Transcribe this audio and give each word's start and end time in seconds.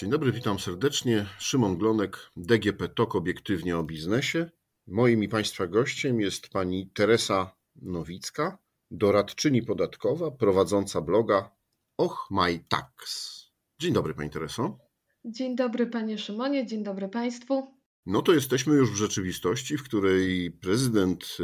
Dzień 0.00 0.10
dobry, 0.10 0.32
witam 0.32 0.58
serdecznie. 0.58 1.26
Szymon 1.38 1.76
Glonek, 1.76 2.30
DGP 2.36 2.88
TOK 2.88 3.14
Obiektywnie 3.14 3.78
o 3.78 3.82
biznesie. 3.82 4.50
Moim 4.86 5.22
i 5.22 5.28
Państwa 5.28 5.66
gościem 5.66 6.20
jest 6.20 6.48
pani 6.48 6.90
Teresa 6.94 7.56
Nowicka, 7.76 8.58
doradczyni 8.90 9.62
podatkowa, 9.62 10.30
prowadząca 10.30 11.00
bloga 11.00 11.50
Och 11.96 12.26
My 12.30 12.64
Tax. 12.68 13.30
Dzień 13.80 13.92
dobry 13.92 14.14
Pani 14.14 14.30
Tereso. 14.30 14.78
Dzień 15.24 15.56
dobry 15.56 15.86
Panie 15.86 16.18
Szymonie, 16.18 16.66
dzień 16.66 16.84
dobry 16.84 17.08
Państwu. 17.08 17.74
No 18.06 18.22
to 18.22 18.32
jesteśmy 18.32 18.74
już 18.74 18.90
w 18.90 18.96
rzeczywistości, 18.96 19.78
w 19.78 19.84
której 19.84 20.50
prezydent 20.50 21.36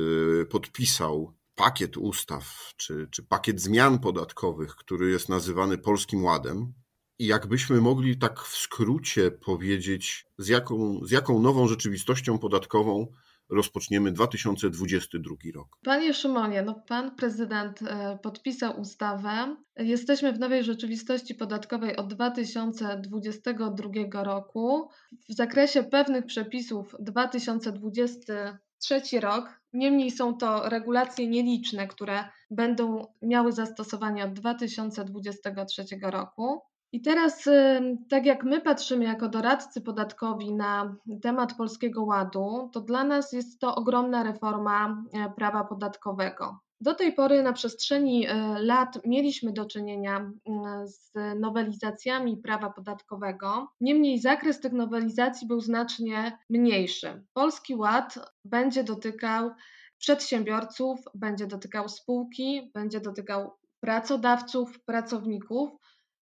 y, 0.42 0.46
podpisał 0.46 1.34
pakiet 1.54 1.96
ustaw 1.96 2.72
czy, 2.76 3.08
czy 3.10 3.22
pakiet 3.22 3.60
zmian 3.60 3.98
podatkowych, 3.98 4.76
który 4.76 5.10
jest 5.10 5.28
nazywany 5.28 5.78
Polskim 5.78 6.24
Ładem. 6.24 6.72
I 7.18 7.26
jakbyśmy 7.26 7.80
mogli 7.80 8.18
tak 8.18 8.40
w 8.40 8.56
skrócie 8.56 9.30
powiedzieć, 9.30 10.26
z 10.38 10.48
jaką, 10.48 11.00
z 11.04 11.10
jaką 11.10 11.40
nową 11.40 11.68
rzeczywistością 11.68 12.38
podatkową 12.38 13.06
rozpoczniemy 13.48 14.12
2022 14.12 15.34
rok. 15.54 15.78
Panie 15.84 16.14
Szymonie, 16.14 16.62
no 16.62 16.82
pan 16.88 17.16
prezydent 17.16 17.82
e, 17.82 18.18
podpisał 18.22 18.80
ustawę. 18.80 19.56
Jesteśmy 19.76 20.32
w 20.32 20.38
nowej 20.38 20.64
rzeczywistości 20.64 21.34
podatkowej 21.34 21.96
od 21.96 22.14
2022 22.14 24.24
roku. 24.24 24.90
W 25.28 25.34
zakresie 25.34 25.82
pewnych 25.82 26.26
przepisów 26.26 26.96
2023 27.00 29.20
rok. 29.20 29.60
Niemniej 29.72 30.10
są 30.10 30.36
to 30.36 30.68
regulacje 30.68 31.26
nieliczne, 31.26 31.88
które 31.88 32.24
będą 32.50 33.06
miały 33.22 33.52
zastosowanie 33.52 34.24
od 34.24 34.32
2023 34.32 35.84
roku. 36.02 36.60
I 36.96 37.00
teraz, 37.00 37.44
tak 38.08 38.26
jak 38.26 38.44
my 38.44 38.60
patrzymy 38.60 39.04
jako 39.04 39.28
doradcy 39.28 39.80
podatkowi 39.80 40.54
na 40.54 40.96
temat 41.22 41.54
Polskiego 41.54 42.04
Ładu, 42.04 42.70
to 42.72 42.80
dla 42.80 43.04
nas 43.04 43.32
jest 43.32 43.60
to 43.60 43.74
ogromna 43.74 44.22
reforma 44.22 45.04
e, 45.12 45.30
prawa 45.30 45.64
podatkowego. 45.64 46.58
Do 46.80 46.94
tej 46.94 47.12
pory 47.12 47.42
na 47.42 47.52
przestrzeni 47.52 48.26
e, 48.26 48.34
lat 48.58 48.98
mieliśmy 49.04 49.52
do 49.52 49.64
czynienia 49.64 50.30
z 50.84 51.12
nowelizacjami 51.40 52.36
prawa 52.36 52.70
podatkowego, 52.70 53.68
niemniej 53.80 54.18
zakres 54.18 54.60
tych 54.60 54.72
nowelizacji 54.72 55.46
był 55.46 55.60
znacznie 55.60 56.38
mniejszy. 56.50 57.24
Polski 57.32 57.74
Ład 57.74 58.18
będzie 58.44 58.84
dotykał 58.84 59.50
przedsiębiorców, 59.98 61.00
będzie 61.14 61.46
dotykał 61.46 61.88
spółki, 61.88 62.70
będzie 62.74 63.00
dotykał 63.00 63.50
pracodawców, 63.80 64.84
pracowników 64.84 65.70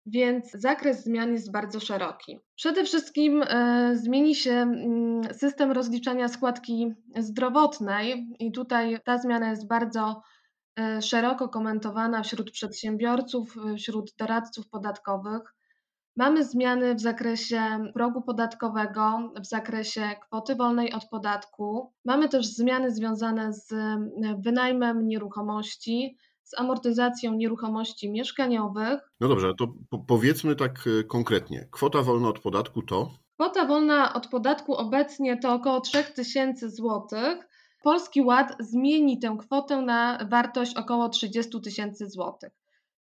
więc 0.07 0.51
zakres 0.53 1.05
zmian 1.05 1.33
jest 1.33 1.53
bardzo 1.53 1.81
szeroki. 1.81 2.39
Przede 2.57 2.85
wszystkim 2.85 3.43
e, 3.43 3.93
zmieni 3.97 4.35
się 4.35 4.53
mm, 4.53 5.35
system 5.35 5.73
rozliczania 5.73 6.29
składki 6.29 6.95
zdrowotnej, 7.19 8.29
i 8.39 8.53
tutaj 8.53 9.01
ta 9.05 9.19
zmiana 9.19 9.51
jest 9.51 9.69
bardzo 9.69 10.23
e, 10.79 11.03
szeroko 11.03 11.49
komentowana 11.49 12.23
wśród 12.23 12.51
przedsiębiorców, 12.51 13.55
wśród 13.77 14.15
doradców 14.19 14.69
podatkowych. 14.69 15.55
Mamy 16.17 16.45
zmiany 16.45 16.95
w 16.95 17.01
zakresie 17.01 17.63
progu 17.95 18.23
podatkowego, 18.23 19.33
w 19.41 19.47
zakresie 19.47 20.03
kwoty 20.21 20.55
wolnej 20.55 20.93
od 20.93 21.09
podatku. 21.09 21.93
Mamy 22.05 22.29
też 22.29 22.47
zmiany 22.47 22.91
związane 22.91 23.53
z 23.53 23.75
wynajmem 24.39 25.09
nieruchomości, 25.09 26.17
z 26.51 26.61
amortyzacją 26.61 27.35
nieruchomości 27.35 28.11
mieszkaniowych. 28.11 29.01
No 29.21 29.29
dobrze, 29.29 29.55
to 29.59 29.75
po 29.91 29.99
powiedzmy 29.99 30.57
tak 30.57 30.85
e, 31.01 31.05
konkretnie. 31.05 31.69
Kwota 31.71 32.03
wolna 32.03 32.29
od 32.29 32.39
podatku 32.39 32.83
to? 32.83 33.11
Kwota 33.35 33.67
wolna 33.67 34.15
od 34.15 34.27
podatku 34.27 34.75
obecnie 34.75 35.39
to 35.39 35.55
około 35.55 35.81
3000 35.81 36.71
zł. 36.71 37.09
Polski 37.83 38.23
Ład 38.23 38.57
zmieni 38.61 39.19
tę 39.19 39.37
kwotę 39.41 39.83
na 39.83 40.27
wartość 40.31 40.77
około 40.77 41.09
30 41.09 41.61
tysięcy 41.61 42.11
złotych, 42.11 42.53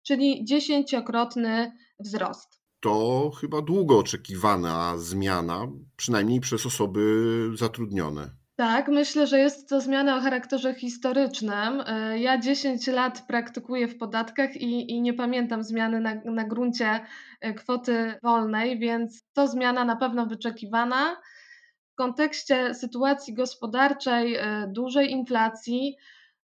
czyli 0.02 0.44
dziesięciokrotny 0.44 1.72
wzrost. 1.98 2.60
To 2.80 3.30
chyba 3.40 3.62
długo 3.62 3.98
oczekiwana 3.98 4.98
zmiana, 4.98 5.66
przynajmniej 5.96 6.40
przez 6.40 6.66
osoby 6.66 7.50
zatrudnione. 7.54 8.39
Tak, 8.60 8.88
myślę, 8.88 9.26
że 9.26 9.38
jest 9.38 9.68
to 9.68 9.80
zmiana 9.80 10.16
o 10.16 10.20
charakterze 10.20 10.74
historycznym. 10.74 11.82
E, 11.86 12.18
ja 12.18 12.38
10 12.38 12.86
lat 12.86 13.26
praktykuję 13.26 13.88
w 13.88 13.98
podatkach 13.98 14.56
i, 14.56 14.90
i 14.90 15.00
nie 15.00 15.14
pamiętam 15.14 15.64
zmiany 15.64 16.00
na, 16.00 16.14
na 16.24 16.44
gruncie 16.44 17.00
e, 17.40 17.54
kwoty 17.54 18.14
wolnej, 18.22 18.78
więc 18.78 19.24
to 19.32 19.48
zmiana 19.48 19.84
na 19.84 19.96
pewno 19.96 20.26
wyczekiwana. 20.26 21.16
W 21.92 21.94
kontekście 21.94 22.74
sytuacji 22.74 23.34
gospodarczej, 23.34 24.36
e, 24.36 24.66
dużej 24.72 25.10
inflacji, 25.10 25.96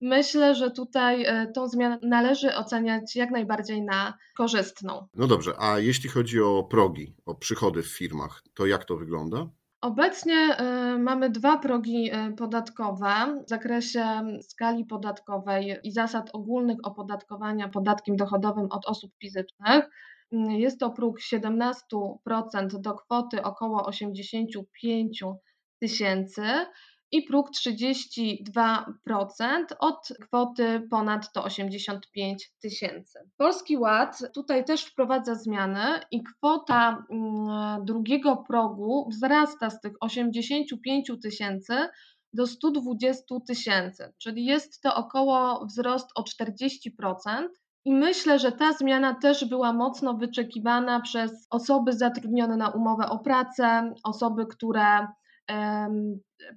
myślę, 0.02 0.56
że 0.56 0.72
tutaj 0.72 1.26
tą 1.56 1.68
zmianę 1.68 2.00
należy 2.04 2.56
oceniać 2.56 3.16
jak 3.16 3.32
najbardziej 3.32 3.82
na 3.82 4.18
korzystną. 4.38 5.08
No 5.16 5.28
dobrze, 5.28 5.54
a 5.60 5.80
jeśli 5.80 6.10
chodzi 6.10 6.42
o 6.42 6.64
progi, 6.64 7.16
o 7.26 7.36
przychody 7.36 7.82
w 7.82 7.98
firmach, 7.98 8.44
to 8.54 8.66
jak 8.66 8.86
to 8.86 8.98
wygląda? 8.98 9.48
Obecnie 9.84 10.58
y, 10.96 11.00
mamy 11.00 11.30
dwa 11.30 11.58
progi 11.58 12.12
y, 12.14 12.36
podatkowe 12.36 13.42
w 13.46 13.50
zakresie 13.50 14.22
skali 14.42 14.86
podatkowej 14.86 15.80
i 15.84 15.92
zasad 15.92 16.30
ogólnych 16.34 16.78
opodatkowania 16.84 17.70
podatkiem 17.70 18.16
dochodowym 18.16 18.68
od 18.72 18.86
osób 18.86 19.12
fizycznych. 19.22 19.90
Jest 20.50 20.80
to 20.80 20.90
próg 20.90 21.20
17% 21.20 21.68
do 22.80 22.94
kwoty 22.94 23.44
około 23.44 23.86
85 23.86 25.24
tysięcy 25.80 26.44
i 27.14 27.22
próg 27.22 27.52
32% 27.52 29.66
od 29.80 30.14
kwoty 30.22 30.88
ponad 30.90 31.32
to 31.32 31.44
85 31.44 32.52
tysięcy. 32.62 33.20
Polski 33.38 33.78
Ład 33.78 34.20
tutaj 34.34 34.66
też 34.66 34.86
wprowadza 34.86 35.36
zmiany 35.36 36.00
i 36.12 36.24
kwota 36.24 37.06
mm, 37.12 37.86
drugiego 37.86 38.44
progu 38.48 39.10
wzrasta 39.10 39.70
z 39.70 39.82
tych 39.82 39.94
85 40.00 41.12
tysięcy 41.24 41.74
do 42.34 42.48
120 42.48 43.24
tysięcy, 43.48 44.14
czyli 44.18 44.46
jest 44.46 44.82
to 44.82 44.96
około 44.96 45.66
wzrost 45.66 46.10
o 46.16 46.22
40%. 46.22 47.48
I 47.86 47.94
myślę, 47.94 48.40
że 48.40 48.52
ta 48.52 48.74
zmiana 48.74 49.14
też 49.14 49.46
była 49.46 49.74
mocno 49.74 50.14
wyczekiwana 50.14 51.02
przez 51.02 51.48
osoby 51.50 51.94
zatrudnione 51.94 52.58
na 52.58 52.70
umowę 52.70 53.10
o 53.10 53.20
pracę, 53.20 53.94
osoby, 54.04 54.46
które 54.46 55.08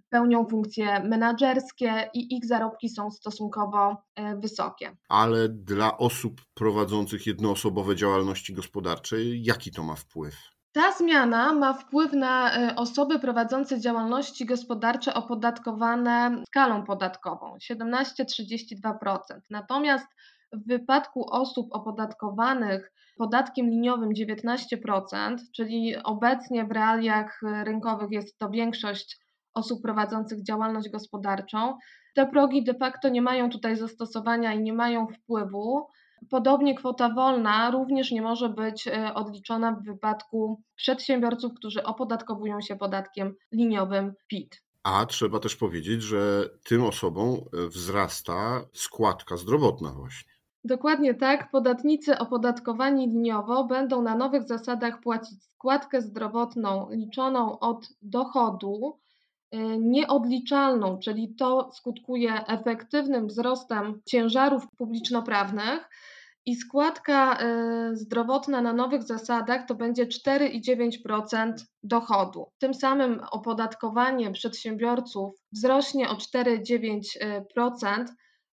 pełnią 0.09 0.47
funkcje 0.47 1.01
menedżerskie 1.01 2.11
i 2.15 2.37
ich 2.37 2.47
zarobki 2.47 2.89
są 2.89 3.11
stosunkowo 3.11 3.97
e, 4.17 4.37
wysokie. 4.37 4.97
Ale 5.09 5.49
dla 5.49 5.99
osób 5.99 6.41
prowadzących 6.55 7.27
jednoosobowe 7.27 7.97
działalności 7.97 8.55
gospodarcze, 8.55 9.17
jaki 9.25 9.71
to 9.71 9.83
ma 9.83 9.95
wpływ? 9.95 10.35
Ta 10.73 10.93
zmiana 10.93 11.53
ma 11.53 11.73
wpływ 11.73 12.13
na 12.13 12.57
e, 12.57 12.77
osoby 12.77 13.19
prowadzące 13.19 13.81
działalności 13.81 14.47
gospodarcze 14.47 15.15
opodatkowane 15.15 16.43
skalą 16.47 16.85
podatkową 16.85 17.57
17-32%. 17.71 19.19
Natomiast 19.51 20.07
w 20.57 20.67
wypadku 20.67 21.27
osób 21.31 21.67
opodatkowanych 21.71 22.93
podatkiem 23.17 23.71
liniowym 23.71 24.11
19%, 24.11 25.37
czyli 25.57 25.97
obecnie 26.05 26.65
w 26.65 26.71
realiach 26.71 27.41
rynkowych 27.65 28.11
jest 28.11 28.39
to 28.39 28.51
większość 28.51 29.19
osób 29.55 29.83
prowadzących 29.83 30.43
działalność 30.43 30.89
gospodarczą. 30.91 31.79
Te 32.15 32.27
progi 32.27 32.65
de 32.65 32.75
facto 32.75 33.09
nie 33.09 33.23
mają 33.23 33.51
tutaj 33.51 33.77
zastosowania 33.77 34.53
i 34.53 34.63
nie 34.63 34.73
mają 34.73 35.07
wpływu. 35.07 35.87
Podobnie 36.31 36.75
kwota 36.75 37.15
wolna 37.15 37.71
również 37.71 38.11
nie 38.11 38.23
może 38.23 38.49
być 38.49 38.89
e, 38.89 39.15
odliczona 39.15 39.73
w 39.73 39.85
wypadku 39.85 40.63
przedsiębiorców, 40.77 41.53
którzy 41.55 41.85
opodatkowują 41.85 42.61
się 42.61 42.77
podatkiem 42.77 43.35
liniowym 43.53 44.13
PIT. 44.29 44.63
A 44.83 45.07
trzeba 45.07 45.39
też 45.39 45.57
powiedzieć, 45.57 46.03
że 46.03 46.49
tym 46.65 46.85
osobom 46.85 47.37
wzrasta 47.53 48.65
składka 48.73 49.37
zdrowotna 49.37 49.91
właśnie. 49.91 50.36
Dokładnie 50.67 51.15
tak. 51.15 51.51
Podatnicy 51.51 52.19
opodatkowani 52.19 53.07
liniowo 53.07 53.65
będą 53.65 54.03
na 54.03 54.15
nowych 54.15 54.43
zasadach 54.43 55.01
płacić 55.01 55.45
składkę 55.45 56.03
zdrowotną 56.03 56.89
liczoną 56.91 57.59
od 57.59 57.89
dochodu, 58.03 58.99
y, 59.55 59.59
nieodliczalną, 59.79 60.99
czyli 60.99 61.35
to 61.35 61.71
skutkuje 61.73 62.47
efektywnym 62.47 63.27
wzrostem 63.27 64.01
ciężarów 64.07 64.67
publiczno-prawnych. 64.79 65.89
I 66.47 66.57
składka 66.57 67.39
y, 67.93 67.97
zdrowotna 67.97 68.61
na 68.61 68.73
nowych 68.73 69.03
zasadach 69.03 69.67
to 69.67 69.75
będzie 69.75 70.07
4,9% 70.07 71.53
dochodu. 71.83 72.47
Tym 72.59 72.75
samym 72.75 73.21
opodatkowanie 73.31 74.31
przedsiębiorców 74.31 75.35
wzrośnie 75.53 76.09
o 76.09 76.15
4,9%, 76.15 78.05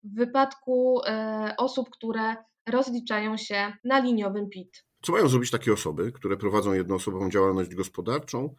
w 0.04 0.14
wypadku 0.14 1.00
e, 1.06 1.54
osób, 1.58 1.90
które 1.90 2.36
rozliczają 2.66 3.36
się 3.36 3.72
na 3.84 3.98
liniowym 4.00 4.48
PIT. 4.48 4.84
Co 5.02 5.12
mają 5.12 5.28
zrobić 5.28 5.50
takie 5.50 5.72
osoby, 5.72 6.12
które 6.12 6.36
prowadzą 6.36 6.72
jednoosobową 6.72 7.30
działalność 7.30 7.74
gospodarczą 7.74 8.54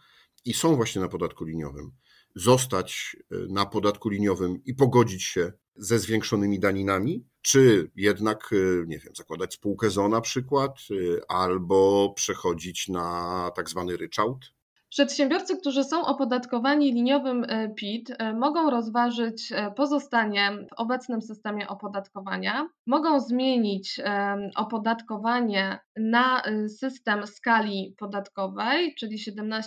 i 0.45 0.53
są 0.53 0.75
właśnie 0.75 1.01
na 1.01 1.07
podatku 1.07 1.45
liniowym? 1.45 1.91
Zostać 2.35 3.17
e, 3.31 3.35
na 3.49 3.65
podatku 3.65 4.09
liniowym 4.09 4.63
i 4.65 4.73
pogodzić 4.73 5.23
się 5.23 5.53
ze 5.75 5.99
zwiększonymi 5.99 6.59
daninami, 6.59 7.25
czy 7.41 7.91
jednak, 7.95 8.49
e, 8.51 8.85
nie 8.87 8.99
wiem, 8.99 9.15
zakładać 9.15 9.53
spółkę 9.53 9.89
ZO 9.89 10.09
na 10.09 10.21
przykład, 10.21 10.79
albo 11.27 12.13
przechodzić 12.15 12.87
na 12.87 13.51
tak 13.55 13.69
zwany 13.69 13.97
ryczałt? 13.97 14.53
Przedsiębiorcy, 14.93 15.57
którzy 15.57 15.83
są 15.83 16.05
opodatkowani 16.05 16.93
liniowym 16.93 17.43
e, 17.43 17.69
PIT, 17.69 18.09
e, 18.09 18.33
mogą 18.33 18.69
rozważyć 18.69 19.51
e, 19.51 19.71
pozostanie 19.71 20.51
w 20.51 20.73
obecnym 20.77 21.21
systemie 21.21 21.67
opodatkowania, 21.67 22.67
mogą 22.87 23.19
zmienić 23.19 24.01
opodatkowanie 24.55 25.79
na 25.97 26.43
system 26.79 27.27
skali 27.27 27.95
podatkowej, 27.99 28.95
czyli 28.99 29.17
17-32%. 29.17 29.61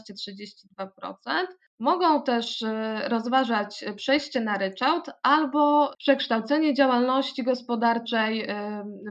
Mogą 1.81 2.23
też 2.23 2.65
rozważać 3.09 3.85
przejście 3.97 4.41
na 4.41 4.59
ryczałt 4.59 5.11
albo 5.23 5.93
przekształcenie 5.99 6.75
działalności 6.75 7.43
gospodarczej 7.43 8.49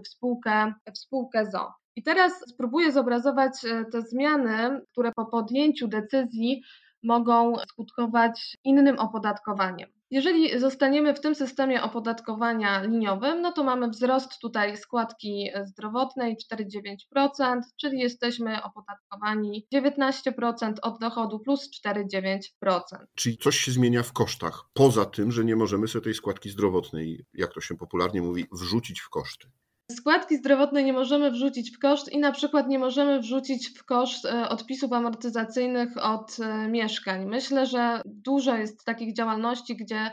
w 0.03 0.07
spółkę, 0.07 0.73
w 0.93 0.97
spółkę 0.97 1.45
ZO. 1.51 1.84
I 1.95 2.03
teraz 2.03 2.33
spróbuję 2.47 2.91
zobrazować 2.91 3.65
e, 3.65 3.85
te 3.91 4.01
zmiany, 4.01 4.81
które 4.91 5.11
po 5.11 5.25
podjęciu 5.25 5.87
decyzji 5.87 6.61
mogą 7.03 7.55
skutkować 7.69 8.57
innym 8.63 8.99
opodatkowaniem. 8.99 9.89
Jeżeli 10.11 10.59
zostaniemy 10.59 11.13
w 11.13 11.19
tym 11.21 11.35
systemie 11.35 11.83
opodatkowania 11.83 12.81
liniowym, 12.81 13.41
no 13.41 13.51
to 13.51 13.63
mamy 13.63 13.89
wzrost 13.89 14.39
tutaj 14.41 14.77
składki 14.77 15.49
zdrowotnej 15.63 16.37
4,9%, 16.53 17.61
czyli 17.81 17.99
jesteśmy 17.99 18.63
opodatkowani 18.63 19.67
19% 19.73 20.73
od 20.81 20.99
dochodu 20.99 21.39
plus 21.39 21.69
4,9%. 21.85 22.81
Czyli 23.15 23.37
coś 23.37 23.57
się 23.57 23.71
zmienia 23.71 24.03
w 24.03 24.13
kosztach, 24.13 24.63
poza 24.73 25.05
tym, 25.05 25.31
że 25.31 25.45
nie 25.45 25.55
możemy 25.55 25.87
sobie 25.87 26.03
tej 26.03 26.13
składki 26.13 26.49
zdrowotnej, 26.49 27.25
jak 27.33 27.53
to 27.53 27.61
się 27.61 27.77
popularnie 27.77 28.21
mówi, 28.21 28.45
wrzucić 28.51 29.01
w 29.01 29.09
koszty. 29.09 29.47
Składki 29.91 30.37
zdrowotne 30.37 30.83
nie 30.83 30.93
możemy 30.93 31.31
wrzucić 31.31 31.71
w 31.75 31.79
koszt 31.79 32.11
i 32.11 32.19
na 32.19 32.31
przykład 32.31 32.67
nie 32.67 32.79
możemy 32.79 33.19
wrzucić 33.19 33.69
w 33.69 33.85
koszt 33.85 34.25
e, 34.25 34.49
odpisów 34.49 34.93
amortyzacyjnych 34.93 35.89
od 35.97 36.37
e, 36.39 36.67
mieszkań. 36.67 37.25
Myślę, 37.25 37.65
że 37.65 38.01
dużo 38.05 38.55
jest 38.55 38.85
takich 38.85 39.15
działalności, 39.15 39.75
gdzie 39.75 40.11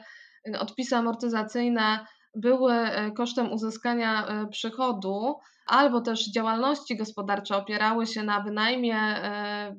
e, 0.48 0.60
odpisy 0.60 0.96
amortyzacyjne 0.96 2.06
były 2.34 2.74
kosztem 3.16 3.52
uzyskania 3.52 4.26
przychodu, 4.50 5.38
albo 5.66 6.00
też 6.00 6.30
działalności 6.30 6.96
gospodarcze 6.96 7.56
opierały 7.56 8.06
się 8.06 8.22
na 8.22 8.40
wynajmie, 8.40 8.98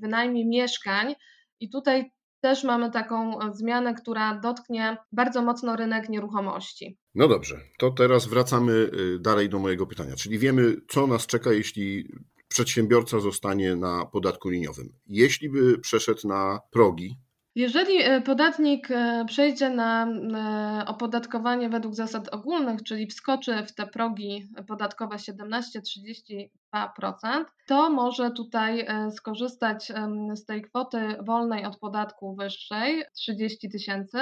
wynajmie 0.01 0.45
mieszkań. 0.45 1.15
I 1.59 1.69
tutaj 1.69 2.11
też 2.43 2.63
mamy 2.63 2.91
taką 2.91 3.39
zmianę, 3.53 3.93
która 3.93 4.39
dotknie 4.39 4.97
bardzo 5.11 5.41
mocno 5.41 5.75
rynek 5.75 6.09
nieruchomości. 6.09 6.97
No 7.15 7.27
dobrze, 7.27 7.59
to 7.77 7.91
teraz 7.91 8.27
wracamy 8.27 8.71
y, 8.73 9.19
dalej 9.19 9.49
do 9.49 9.59
mojego 9.59 9.87
pytania. 9.87 10.15
Czyli 10.15 10.39
wiemy, 10.39 10.75
co 10.87 11.07
nas 11.07 11.27
czeka, 11.27 11.53
jeśli 11.53 12.09
przedsiębiorca 12.47 13.19
zostanie 13.19 13.75
na 13.75 14.05
podatku 14.05 14.49
liniowym. 14.49 14.93
Jeśli 15.07 15.49
by 15.49 15.79
przeszedł 15.79 16.27
na 16.27 16.59
progi, 16.71 17.17
jeżeli 17.55 18.01
e, 18.01 18.21
podatnik 18.21 18.91
e, 18.91 19.25
przejdzie 19.27 19.69
na 19.69 20.07
e, 20.07 20.85
opodatkowanie 20.87 21.69
według 21.69 21.95
zasad 21.95 22.33
ogólnych, 22.33 22.83
czyli 22.83 23.07
wskoczy 23.07 23.65
w 23.65 23.75
te 23.75 23.87
progi 23.87 24.49
podatkowe 24.67 25.15
17-32%, 25.15 27.45
to 27.67 27.89
może 27.89 28.31
tutaj 28.31 28.87
skorzystać 29.15 29.91
z 30.35 30.45
tej 30.45 30.61
kwoty 30.61 31.15
wolnej 31.25 31.65
od 31.65 31.79
podatku 31.79 32.35
wyższej 32.35 33.03
30 33.15 33.69
tysięcy 33.69 34.17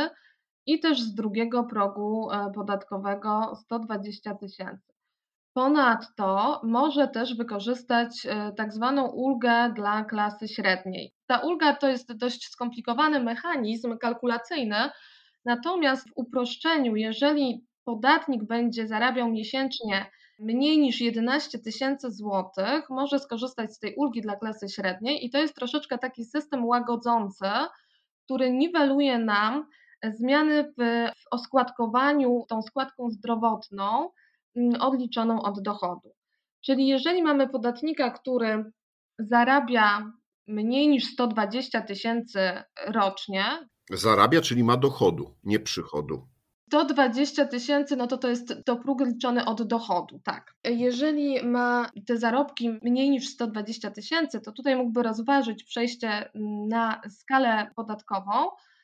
i 0.66 0.80
też 0.80 1.02
z 1.02 1.14
drugiego 1.14 1.64
progu 1.64 2.30
podatkowego 2.56 3.56
120 3.56 4.36
tysięcy. 4.36 4.91
Ponadto 5.54 6.62
może 6.64 7.08
też 7.08 7.36
wykorzystać 7.36 8.26
e, 8.26 8.52
tak 8.58 8.74
zwaną 8.74 9.08
ulgę 9.08 9.74
dla 9.76 10.04
klasy 10.04 10.48
średniej. 10.48 11.14
Ta 11.28 11.38
ulga 11.40 11.76
to 11.76 11.88
jest 11.88 12.18
dość 12.18 12.48
skomplikowany 12.48 13.20
mechanizm 13.20 13.98
kalkulacyjny, 13.98 14.90
natomiast 15.46 16.10
w 16.10 16.14
uproszczeniu, 16.16 16.96
jeżeli 16.96 17.66
podatnik 17.86 18.44
będzie 18.44 18.88
zarabiał 18.88 19.30
miesięcznie 19.32 20.06
mniej 20.40 20.80
niż 20.80 21.02
11 21.02 21.60
tysięcy 21.60 22.12
złotych, 22.12 22.90
może 22.90 23.20
skorzystać 23.20 23.74
z 23.74 23.80
tej 23.80 23.96
ulgi 23.96 24.22
dla 24.22 24.36
klasy 24.36 24.70
średniej 24.70 25.26
i 25.26 25.30
to 25.30 25.38
jest 25.38 25.56
troszeczkę 25.56 25.98
taki 25.98 26.26
system 26.26 26.66
łagodzący, 26.66 27.50
który 28.26 28.52
niweluje 28.52 29.20
nam 29.20 29.68
zmiany 30.04 30.64
w, 30.64 30.82
w 31.22 31.26
oskładkowaniu 31.32 32.46
tą 32.50 32.62
składką 32.62 33.10
zdrowotną, 33.10 34.10
odliczoną 34.80 35.42
od 35.42 35.62
dochodu. 35.62 36.14
Czyli 36.62 36.88
jeżeli 36.88 37.24
mamy 37.24 37.50
podatnika, 37.50 38.12
który 38.12 38.72
zarabia 39.20 40.12
mniej 40.48 40.88
niż 40.88 41.06
120 41.06 41.82
tysięcy 41.82 42.40
rocznie. 42.88 43.44
Zarabia, 43.92 44.42
czyli 44.42 44.64
ma 44.64 44.78
dochodu, 44.78 45.36
nie 45.44 45.60
przychodu. 45.60 46.28
120 46.68 47.46
tysięcy, 47.46 47.96
no 47.96 48.08
to 48.08 48.18
to 48.18 48.28
jest 48.30 48.54
to 48.66 48.76
próg 48.76 49.02
liczony 49.02 49.46
od 49.46 49.64
dochodu, 49.64 50.20
tak. 50.24 50.56
Jeżeli 50.64 51.46
ma 51.46 51.90
te 52.08 52.18
zarobki 52.18 52.70
mniej 52.84 53.10
niż 53.10 53.30
120 53.30 53.92
tysięcy, 53.92 54.42
to 54.42 54.52
tutaj 54.52 54.76
mógłby 54.76 55.04
rozważyć 55.04 55.64
przejście 55.64 56.30
na 56.70 57.02
skalę 57.10 57.72
podatkową, 57.76 58.32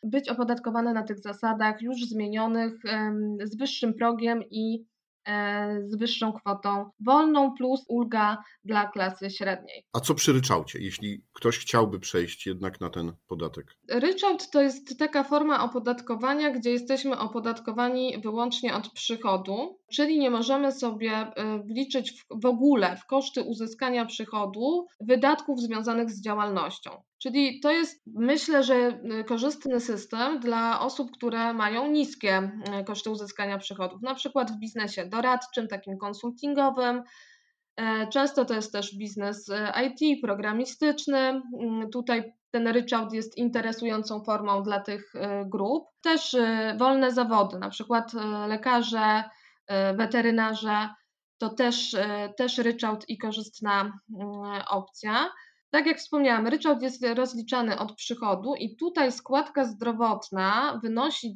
być 0.04 0.30
opodatkowane 0.30 0.94
na 0.94 1.04
tych 1.04 1.19
zasadach 1.19 1.81
już 1.81 2.06
zmienionych 2.06 2.74
z 3.44 3.58
wyższym 3.58 3.94
progiem 3.94 4.44
i 4.52 4.86
z 5.86 5.96
wyższą 5.96 6.34
kwotą 6.34 6.90
wolną 7.00 7.54
plus 7.58 7.86
ulga 7.88 8.44
dla 8.64 8.88
klasy 8.88 9.30
średniej. 9.30 9.84
A 9.94 10.00
co 10.00 10.16
przy 10.16 10.34
ryczałcie, 10.34 10.80
jeśli 10.80 11.24
ktoś 11.34 11.60
chciałby 11.60 12.00
przejść 12.00 12.48
jednak 12.48 12.82
na 12.82 12.90
ten 12.90 13.14
podatek? 13.28 13.78
Ryczałt 13.90 14.52
to 14.52 14.62
jest 14.62 15.00
taka 15.00 15.24
forma 15.24 15.64
opodatkowania, 15.64 16.52
gdzie 16.52 16.72
jesteśmy 16.72 17.18
opodatkowani 17.18 18.18
wyłącznie 18.22 18.76
od 18.76 18.90
przychodu, 18.90 19.80
czyli 19.94 20.19
nie 20.19 20.30
możemy 20.30 20.72
sobie 20.72 21.12
e, 21.12 21.60
wliczyć 21.64 22.26
w 22.30 22.46
ogóle 22.46 22.98
w 22.98 23.06
koszty 23.06 23.42
uzyskania 23.42 24.06
przychodu 24.06 24.88
wydatków 25.00 25.62
związanych 25.62 26.12
z 26.12 26.22
działalnością. 26.22 27.04
Czyli 27.19 27.59
to 27.59 27.71
jest, 27.71 28.04
myślę, 28.06 28.64
że 28.64 28.76
y, 29.19 29.24
korzystny 29.24 29.80
system 29.80 30.40
dla 30.40 30.81
osób, 30.81 31.12
które 31.12 31.54
mają 31.54 31.88
niskie 31.92 32.52
y, 32.81 32.83
koszty 32.83 33.09
uzyskania 33.09 33.57
przychodów, 33.57 34.02
na 34.02 34.16
przykład 34.16 34.52
w 34.52 34.59
biznesie 34.59 35.06
doradczym, 35.06 35.68
takim 35.68 35.97
konsultingowym. 35.97 37.04
E, 37.78 38.07
często 38.07 38.45
to 38.45 38.54
jest 38.54 38.71
też 38.71 38.97
biznes 38.97 39.50
y, 39.50 39.56
IT, 39.86 40.21
programistyczny. 40.21 41.18
Mm, 41.18 41.90
tutaj 41.92 42.33
ten 42.52 42.68
ryczałt 42.68 43.14
jest 43.14 43.38
interesującą 43.38 44.24
formą 44.24 44.64
dla 44.64 44.80
tych 44.80 45.14
grup. 45.45 45.83
Też 46.02 46.36
wolne 46.78 47.12
zawody, 47.12 47.59
na 47.59 47.69
przykład 47.69 48.12
lekarze, 48.47 49.24
weterynarze, 49.97 50.90
to 51.38 51.50
też, 51.50 51.95
też 52.38 52.57
ryczałt 52.57 53.09
i 53.09 53.18
korzystna 53.18 54.00
opcja. 54.69 55.30
Tak 55.78 55.86
jak 55.86 55.98
wspomniałam, 55.98 56.48
ryczałt 56.48 56.81
jest 56.81 57.06
rozliczany 57.16 57.80
od 57.80 57.96
przychodu 57.96 58.56
i 58.56 58.76
tutaj 58.76 59.12
składka 59.12 59.66
zdrowotna 59.66 60.80
wynosi 60.84 61.36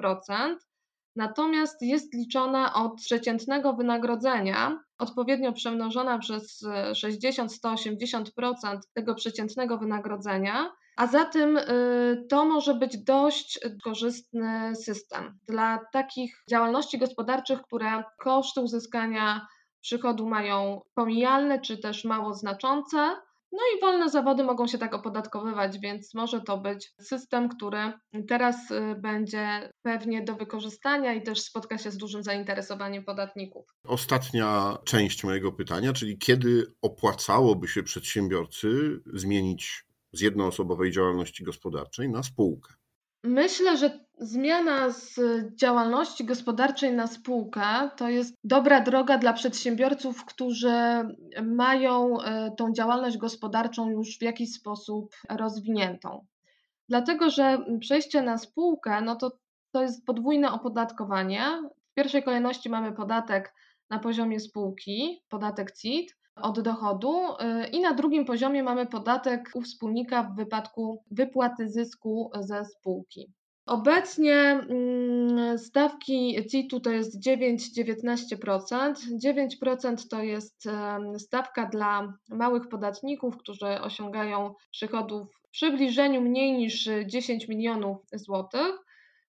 9%, 0.00 0.56
natomiast 1.16 1.82
jest 1.82 2.14
liczona 2.14 2.74
od 2.74 2.94
przeciętnego 2.94 3.72
wynagrodzenia, 3.72 4.80
odpowiednio 4.98 5.52
przemnożona 5.52 6.18
przez 6.18 6.64
60-180% 6.92 8.78
tego 8.94 9.14
przeciętnego 9.14 9.78
wynagrodzenia, 9.78 10.72
a 10.96 11.06
zatem 11.06 11.56
y, 11.56 12.26
to 12.28 12.44
może 12.44 12.74
być 12.74 13.04
dość 13.04 13.60
korzystny 13.84 14.76
system. 14.76 15.38
Dla 15.48 15.80
takich 15.92 16.42
działalności 16.50 16.98
gospodarczych, 16.98 17.62
które 17.62 18.04
koszty 18.18 18.60
uzyskania 18.60 19.46
przychodu 19.80 20.28
mają 20.28 20.80
pomijalne 20.94 21.60
czy 21.60 21.78
też 21.78 22.04
mało 22.04 22.34
znaczące 22.34 23.16
no 23.52 23.58
i 23.76 23.80
wolne 23.80 24.10
zawody 24.10 24.44
mogą 24.44 24.66
się 24.66 24.78
tak 24.78 24.94
opodatkowywać, 24.94 25.78
więc 25.78 26.14
może 26.14 26.40
to 26.40 26.58
być 26.58 26.92
system, 27.00 27.48
który 27.48 27.92
teraz 28.28 28.70
y, 28.70 28.96
będzie 29.00 29.72
pewnie 29.82 30.22
do 30.24 30.34
wykorzystania 30.34 31.14
i 31.14 31.22
też 31.22 31.40
spotka 31.40 31.78
się 31.78 31.90
z 31.90 31.96
dużym 31.96 32.22
zainteresowaniem 32.22 33.04
podatników. 33.04 33.66
Ostatnia 33.84 34.78
część 34.84 35.24
mojego 35.24 35.52
pytania, 35.52 35.92
czyli 35.92 36.18
kiedy 36.18 36.66
opłacałoby 36.82 37.68
się 37.68 37.82
przedsiębiorcy 37.82 39.00
zmienić 39.14 39.84
z 40.12 40.20
jednoosobowej 40.20 40.92
działalności 40.92 41.44
gospodarczej 41.44 42.08
na 42.08 42.22
spółkę? 42.22 42.79
Myślę, 43.24 43.76
że 43.76 44.00
zmiana 44.18 44.90
z 44.90 45.20
działalności 45.54 46.24
gospodarczej 46.24 46.92
na 46.92 47.06
spółkę 47.06 47.90
to 47.96 48.08
jest 48.08 48.34
dobra 48.44 48.80
droga 48.80 49.18
dla 49.18 49.32
przedsiębiorców, 49.32 50.24
którzy 50.24 50.72
mają 51.42 52.20
e, 52.20 52.50
tą 52.56 52.72
działalność 52.72 53.16
gospodarczą 53.16 53.90
już 53.90 54.18
w 54.18 54.22
jakiś 54.22 54.52
sposób 54.52 55.14
rozwiniętą. 55.30 56.26
Dlatego, 56.88 57.30
że 57.30 57.58
przejście 57.80 58.22
na 58.22 58.38
spółkę, 58.38 59.00
no 59.00 59.16
to, 59.16 59.38
to 59.72 59.82
jest 59.82 60.06
podwójne 60.06 60.52
opodatkowanie. 60.52 61.42
W 61.90 61.94
pierwszej 61.94 62.22
kolejności 62.22 62.70
mamy 62.70 62.92
podatek 62.92 63.54
na 63.90 63.98
poziomie 63.98 64.40
spółki, 64.40 65.22
podatek 65.28 65.72
CIT, 65.72 66.16
od 66.42 66.60
dochodu 66.60 67.12
y, 67.18 67.66
i 67.72 67.80
na 67.80 67.94
drugim 67.94 68.24
poziomie 68.24 68.62
mamy 68.62 68.86
podatek 68.86 69.50
u 69.54 69.62
wspólnika 69.62 70.22
w 70.22 70.36
wypadku 70.36 71.04
wypłaty 71.10 71.68
zysku 71.68 72.30
ze 72.40 72.64
spółki. 72.64 73.32
Obecnie 73.66 74.34
mm, 74.34 75.58
stawki 75.58 76.36
CIT-u 76.50 76.80
to 76.80 76.90
jest 76.90 77.26
9-19%. 77.26 78.94
9% 79.24 80.08
to 80.10 80.22
jest 80.22 80.68
stawka 81.18 81.66
dla 81.66 82.12
małych 82.28 82.68
podatników, 82.68 83.36
którzy 83.36 83.80
osiągają 83.80 84.54
przychodów 84.70 85.28
w 85.48 85.50
przybliżeniu 85.50 86.20
mniej 86.20 86.52
niż 86.52 86.88
10 87.06 87.48
milionów 87.48 87.96
złotych. 88.12 88.78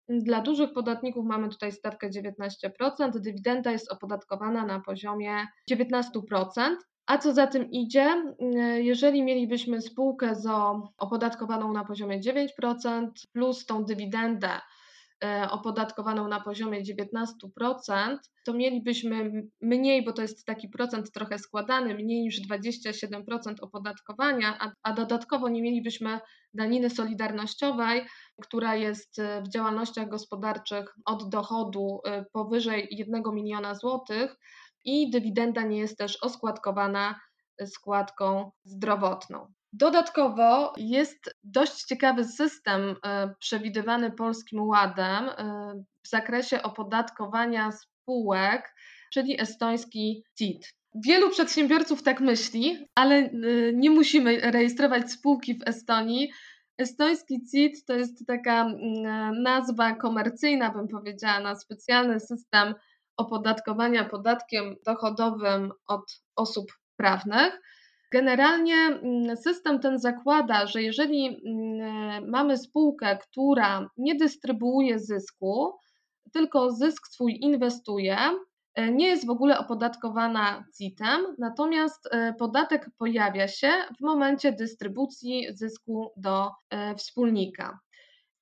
Dla 0.09 0.41
dużych 0.41 0.73
podatników 0.73 1.25
mamy 1.25 1.49
tutaj 1.49 1.71
stawkę 1.71 2.09
19%, 2.09 3.11
dywidenda 3.15 3.71
jest 3.71 3.91
opodatkowana 3.91 4.65
na 4.65 4.79
poziomie 4.79 5.47
19%. 5.71 6.75
A 7.05 7.17
co 7.17 7.33
za 7.33 7.47
tym 7.47 7.71
idzie, 7.71 8.33
jeżeli 8.75 9.23
mielibyśmy 9.23 9.81
spółkę 9.81 10.35
ZO 10.35 10.89
opodatkowaną 10.97 11.73
na 11.73 11.85
poziomie 11.85 12.19
9% 12.19 13.07
plus 13.33 13.65
tą 13.65 13.85
dywidendę 13.85 14.49
e, 15.23 15.47
opodatkowaną 15.51 16.27
na 16.27 16.39
poziomie 16.39 16.83
19%, 16.83 18.17
to 18.45 18.53
mielibyśmy 18.53 19.31
mniej, 19.61 20.05
bo 20.05 20.13
to 20.13 20.21
jest 20.21 20.45
taki 20.45 20.69
procent 20.69 21.11
trochę 21.11 21.39
składany, 21.39 21.95
mniej 21.95 22.21
niż 22.21 22.41
27% 22.49 23.55
opodatkowania, 23.61 24.57
a, 24.59 24.71
a 24.83 24.93
dodatkowo 24.93 25.49
nie 25.49 25.61
mielibyśmy 25.61 26.19
daniny 26.53 26.89
solidarnościowej, 26.89 28.05
która 28.41 28.75
jest 28.75 29.19
e, 29.19 29.41
w 29.41 29.49
działalnościach 29.49 30.09
gospodarczych 30.09 30.95
od 31.05 31.29
dochodu 31.29 32.01
powyżej 32.33 32.87
1 32.91 33.23
miliona 33.33 33.75
złotych 33.75 34.35
i 34.85 35.09
dywidenda 35.09 35.61
nie 35.61 35.77
jest 35.77 35.97
też 35.97 36.17
oskładkowana 36.23 37.19
składką 37.65 38.51
zdrowotną. 38.63 39.53
Dodatkowo 39.73 40.73
jest 40.77 41.35
dość 41.43 41.83
ciekawy 41.83 42.25
system 42.25 42.95
e, 43.05 43.33
przewidywany 43.39 44.11
Polskim 44.11 44.61
Ładem 44.61 45.29
w 46.05 46.09
zakresie 46.09 46.61
opodatkowania 46.61 47.71
spółek, 47.71 48.75
czyli 49.13 49.41
estoński 49.41 50.23
CIT. 50.37 50.73
Wielu 51.05 51.29
przedsiębiorców 51.29 52.03
tak 52.03 52.21
myśli, 52.21 52.87
ale 52.95 53.29
nie 53.73 53.89
musimy 53.89 54.51
rejestrować 54.51 55.11
spółki 55.11 55.59
w 55.59 55.67
Estonii, 55.67 56.31
Estoński 56.81 57.41
CIT 57.51 57.85
to 57.85 57.93
jest 57.93 58.27
taka 58.27 58.61
mm, 58.65 59.43
nazwa 59.43 59.95
komercyjna, 59.95 60.69
bym 60.69 60.87
powiedziała, 60.87 61.39
na 61.39 61.55
specjalny 61.55 62.19
system 62.19 62.75
opodatkowania 63.17 64.05
podatkiem 64.05 64.75
dochodowym 64.85 65.71
od 65.87 66.01
osób 66.35 66.65
prawnych. 66.97 67.61
Generalnie 68.11 68.75
mm, 68.75 69.37
system 69.37 69.79
ten 69.79 69.99
zakłada, 69.99 70.67
że 70.67 70.83
jeżeli 70.83 71.41
mm, 71.45 72.29
mamy 72.29 72.57
spółkę, 72.57 73.17
która 73.17 73.89
nie 73.97 74.15
dystrybuuje 74.15 74.99
zysku, 74.99 75.73
tylko 76.33 76.71
zysk 76.71 77.07
swój 77.07 77.37
inwestuje, 77.41 78.17
E, 78.75 78.91
nie 78.91 79.07
jest 79.07 79.25
w 79.25 79.29
ogóle 79.29 79.59
opodatkowana 79.59 80.65
CIT-em, 80.77 81.35
natomiast 81.39 82.07
e, 82.11 82.33
podatek 82.33 82.89
pojawia 82.97 83.47
się 83.47 83.71
w 83.99 84.01
momencie 84.01 84.51
dystrybucji 84.51 85.47
zysku 85.53 86.11
do 86.17 86.51
e, 86.69 86.95
wspólnika. 86.95 87.79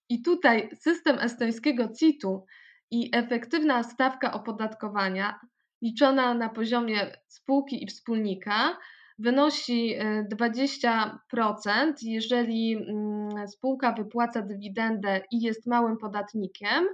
I 0.09 0.21
tutaj 0.21 0.69
system 0.79 1.19
estońskiego 1.19 1.89
CIT-u 1.99 2.45
i 2.91 3.09
efektywna 3.13 3.83
stawka 3.83 4.33
opodatkowania 4.33 5.39
liczona 5.81 6.33
na 6.33 6.49
poziomie 6.49 7.11
spółki 7.27 7.83
i 7.83 7.87
wspólnika 7.87 8.77
wynosi 9.19 9.95
20%, 10.33 11.93
jeżeli 12.01 12.75
mm, 12.75 13.47
spółka 13.47 13.91
wypłaca 13.91 14.41
dywidendę 14.41 15.21
i 15.31 15.41
jest 15.41 15.67
małym 15.67 15.97
podatnikiem, 15.97 16.87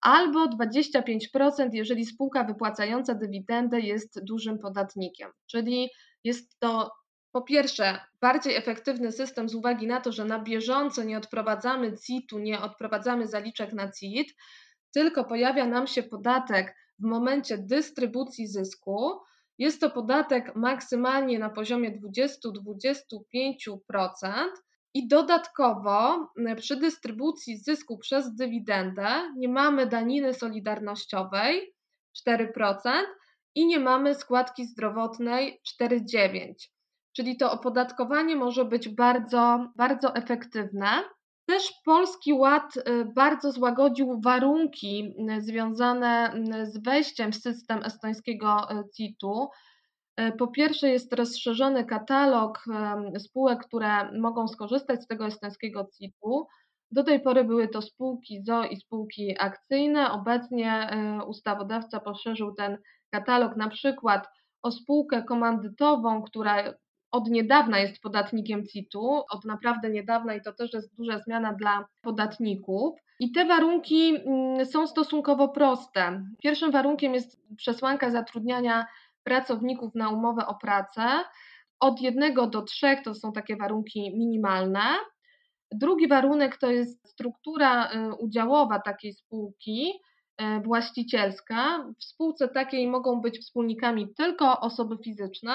albo 0.00 0.46
25%, 0.46 1.68
jeżeli 1.72 2.06
spółka 2.06 2.44
wypłacająca 2.44 3.14
dywidendę 3.14 3.80
jest 3.80 4.24
dużym 4.24 4.58
podatnikiem. 4.58 5.30
Czyli 5.46 5.90
jest 6.24 6.58
to 6.58 6.90
po 7.32 7.42
pierwsze 7.42 7.98
bardziej 8.20 8.56
efektywny 8.56 9.12
system 9.12 9.48
z 9.48 9.54
uwagi 9.54 9.86
na 9.86 10.00
to, 10.00 10.12
że 10.12 10.24
na 10.24 10.38
bieżąco 10.38 11.02
nie 11.02 11.18
odprowadzamy 11.18 11.98
CIT-u, 11.98 12.38
nie 12.38 12.60
odprowadzamy 12.60 13.26
zaliczek 13.26 13.72
na 13.72 13.92
CIT, 13.92 14.34
tylko 14.92 15.24
pojawia 15.24 15.66
nam 15.66 15.86
się 15.86 16.02
podatek 16.02 16.76
w 16.98 17.04
momencie 17.04 17.58
dystrybucji 17.58 18.46
zysku. 18.46 19.20
Jest 19.58 19.80
to 19.80 19.90
podatek 19.90 20.56
maksymalnie 20.56 21.38
na 21.38 21.50
poziomie 21.50 22.00
20-25%. 22.00 23.78
I 24.94 25.08
dodatkowo 25.08 26.28
przy 26.56 26.76
dystrybucji 26.76 27.58
zysku 27.58 27.98
przez 27.98 28.34
dywidendę 28.34 29.06
nie 29.36 29.48
mamy 29.48 29.86
daniny 29.86 30.34
solidarnościowej 30.34 31.74
4% 32.28 33.02
i 33.54 33.66
nie 33.66 33.80
mamy 33.80 34.14
składki 34.14 34.66
zdrowotnej 34.66 35.60
4,9%. 35.82 36.54
Czyli 37.16 37.36
to 37.36 37.52
opodatkowanie 37.52 38.36
może 38.36 38.64
być 38.64 38.88
bardzo, 38.88 39.72
bardzo 39.76 40.14
efektywne. 40.14 41.02
Też 41.52 41.72
Polski 41.84 42.32
Ład 42.32 42.76
y, 42.76 43.04
bardzo 43.04 43.52
złagodził 43.52 44.20
warunki 44.20 45.14
związane 45.38 46.34
z 46.62 46.82
wejściem 46.82 47.32
w 47.32 47.36
system 47.36 47.82
estońskiego 47.84 48.70
y, 48.70 48.74
CIT-u. 48.96 49.48
Po 50.38 50.48
pierwsze, 50.48 50.88
jest 50.88 51.12
rozszerzony 51.12 51.84
katalog 51.84 52.64
spółek, 53.18 53.66
które 53.66 54.12
mogą 54.20 54.48
skorzystać 54.48 55.02
z 55.02 55.06
tego 55.06 55.26
estońskiego 55.26 55.88
CIT-u. 55.98 56.46
Do 56.90 57.04
tej 57.04 57.20
pory 57.20 57.44
były 57.44 57.68
to 57.68 57.82
spółki 57.82 58.42
ZO 58.44 58.64
i 58.64 58.76
spółki 58.76 59.36
akcyjne. 59.38 60.12
Obecnie 60.12 60.90
ustawodawca 61.26 62.00
poszerzył 62.00 62.54
ten 62.54 62.78
katalog 63.10 63.56
na 63.56 63.68
przykład 63.68 64.28
o 64.62 64.70
spółkę 64.70 65.22
komandytową, 65.22 66.22
która 66.22 66.74
od 67.12 67.28
niedawna 67.28 67.78
jest 67.78 68.02
podatnikiem 68.02 68.66
CIT-u, 68.66 69.24
od 69.30 69.44
naprawdę 69.44 69.90
niedawna 69.90 70.34
i 70.34 70.42
to 70.42 70.52
też 70.52 70.72
jest 70.72 70.96
duża 70.96 71.18
zmiana 71.18 71.52
dla 71.52 71.84
podatników. 72.02 72.94
I 73.20 73.32
te 73.32 73.44
warunki 73.44 74.16
mm, 74.16 74.66
są 74.66 74.86
stosunkowo 74.86 75.48
proste. 75.48 76.24
Pierwszym 76.42 76.70
warunkiem 76.70 77.14
jest 77.14 77.40
przesłanka 77.56 78.10
zatrudniania 78.10 78.86
pracowników 79.24 79.94
na 79.94 80.08
umowę 80.08 80.46
o 80.46 80.54
pracę. 80.54 81.02
Od 81.80 82.00
jednego 82.00 82.46
do 82.46 82.62
trzech 82.62 83.02
to 83.02 83.14
są 83.14 83.32
takie 83.32 83.56
warunki 83.56 84.16
minimalne. 84.18 84.80
Drugi 85.72 86.08
warunek 86.08 86.56
to 86.56 86.70
jest 86.70 87.08
struktura 87.08 87.92
y, 87.92 88.14
udziałowa 88.14 88.80
takiej 88.80 89.12
spółki, 89.12 89.92
y, 90.40 90.60
właścicielska. 90.64 91.86
W 91.98 92.04
spółce 92.04 92.48
takiej 92.48 92.88
mogą 92.88 93.20
być 93.20 93.38
wspólnikami 93.38 94.14
tylko 94.14 94.60
osoby 94.60 94.96
fizyczne. 95.04 95.52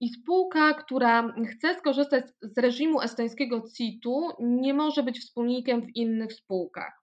I 0.00 0.08
spółka, 0.08 0.74
która 0.74 1.34
chce 1.50 1.74
skorzystać 1.74 2.24
z 2.42 2.58
reżimu 2.58 3.00
estońskiego 3.00 3.62
CIT-u, 3.76 4.28
nie 4.40 4.74
może 4.74 5.02
być 5.02 5.20
wspólnikiem 5.20 5.82
w 5.82 5.96
innych 5.96 6.32
spółkach. 6.32 7.00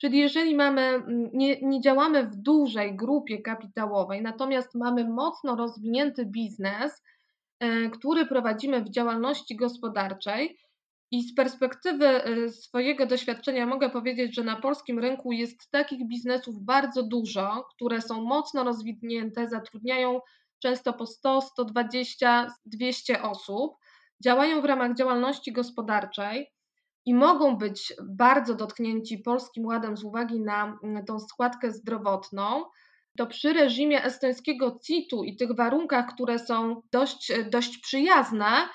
Czyli 0.00 0.18
jeżeli 0.18 0.54
mamy, 0.56 1.02
nie, 1.32 1.60
nie 1.60 1.80
działamy 1.80 2.26
w 2.26 2.36
dużej 2.36 2.96
grupie 2.96 3.42
kapitałowej, 3.42 4.22
natomiast 4.22 4.74
mamy 4.74 5.08
mocno 5.08 5.56
rozwinięty 5.56 6.26
biznes, 6.26 7.02
e, 7.60 7.90
który 7.90 8.26
prowadzimy 8.26 8.84
w 8.84 8.90
działalności 8.90 9.56
gospodarczej, 9.56 10.58
i 11.12 11.22
z 11.22 11.34
perspektywy 11.34 12.06
e, 12.06 12.48
swojego 12.48 13.06
doświadczenia 13.06 13.66
mogę 13.66 13.90
powiedzieć, 13.90 14.34
że 14.34 14.44
na 14.44 14.56
polskim 14.56 14.98
rynku 14.98 15.32
jest 15.32 15.70
takich 15.70 16.08
biznesów 16.08 16.64
bardzo 16.64 17.02
dużo, 17.02 17.64
które 17.74 18.00
są 18.00 18.24
mocno 18.24 18.64
rozwinięte, 18.64 19.48
zatrudniają 19.48 20.20
często 20.62 20.92
po 20.92 21.06
100, 21.06 21.40
120, 21.40 22.46
200 22.66 23.22
osób, 23.22 23.72
działają 24.24 24.62
w 24.62 24.64
ramach 24.64 24.94
działalności 24.94 25.52
gospodarczej 25.52 26.52
i 27.06 27.14
mogą 27.14 27.56
być 27.56 27.92
bardzo 28.02 28.54
dotknięci 28.54 29.18
Polskim 29.18 29.66
Ładem 29.66 29.96
z 29.96 30.04
uwagi 30.04 30.40
na 30.40 30.78
tą 31.06 31.18
składkę 31.18 31.70
zdrowotną, 31.70 32.64
to 33.18 33.26
przy 33.26 33.52
reżimie 33.52 34.04
estońskiego 34.04 34.78
CIT-u 34.84 35.24
i 35.24 35.36
tych 35.36 35.56
warunkach, 35.56 36.06
które 36.14 36.38
są 36.38 36.82
dość, 36.92 37.32
dość 37.50 37.78
przyjazne, 37.78 38.68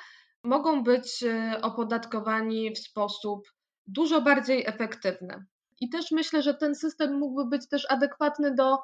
mogą 0.44 0.84
być 0.84 1.24
e, 1.24 1.62
opodatkowani 1.62 2.72
w 2.74 2.80
sposób 2.80 3.48
dużo 3.88 4.22
bardziej 4.22 4.66
efektywny. 4.68 5.46
I 5.82 5.90
też 5.90 6.12
myślę, 6.12 6.42
że 6.42 6.54
ten 6.54 6.76
system 6.76 7.20
mógłby 7.20 7.50
być 7.50 7.70
też 7.70 7.92
adekwatny 7.92 8.56
do 8.56 8.78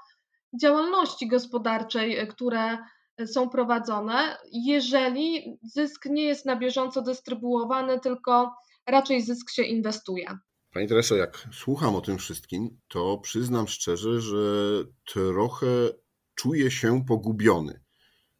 działalności 0.61 1.27
gospodarczej, 1.27 2.27
które 2.27 2.77
są 3.25 3.49
prowadzone, 3.49 4.37
jeżeli 4.51 5.57
zysk 5.63 6.05
nie 6.05 6.23
jest 6.23 6.45
na 6.45 6.55
bieżąco 6.55 7.01
dystrybuowany, 7.01 7.99
tylko 7.99 8.53
raczej 8.87 9.21
zysk 9.21 9.51
się 9.51 9.63
inwestuje. 9.63 10.37
Pani 10.73 10.87
Tereso, 10.87 11.15
jak 11.15 11.47
słucham 11.51 11.95
o 11.95 12.01
tym 12.01 12.17
wszystkim, 12.17 12.79
to 12.87 13.17
przyznam 13.17 13.67
szczerze, 13.67 14.21
że 14.21 14.37
trochę 15.05 15.67
czuję 16.35 16.71
się 16.71 17.05
pogubiony, 17.05 17.81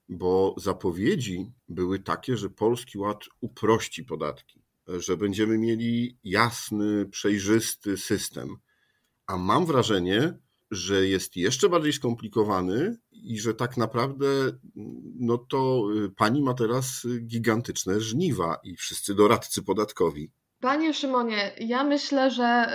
bo 0.09 0.55
zapowiedzi 0.57 1.51
były 1.69 1.99
takie, 1.99 2.37
że 2.37 2.49
Polski 2.49 2.97
Ład 2.97 3.19
uprości 3.41 4.03
podatki, 4.03 4.61
że 4.87 5.17
będziemy 5.17 5.57
mieli 5.57 6.17
jasny, 6.23 7.05
przejrzysty 7.05 7.97
system. 7.97 8.57
A 9.27 9.37
mam 9.37 9.65
wrażenie, 9.65 10.37
że 10.75 11.07
jest 11.07 11.35
jeszcze 11.35 11.69
bardziej 11.69 11.93
skomplikowany 11.93 12.97
i 13.11 13.39
że 13.39 13.53
tak 13.53 13.77
naprawdę 13.77 14.27
no 15.19 15.37
to 15.37 15.83
y, 16.05 16.09
pani 16.09 16.41
ma 16.41 16.53
teraz 16.53 17.07
gigantyczne 17.27 17.99
żniwa 17.99 18.59
i 18.63 18.75
wszyscy 18.75 19.15
doradcy 19.15 19.63
podatkowi. 19.63 20.31
Panie 20.59 20.93
Szymonie, 20.93 21.55
ja 21.59 21.83
myślę, 21.83 22.31
że 22.31 22.67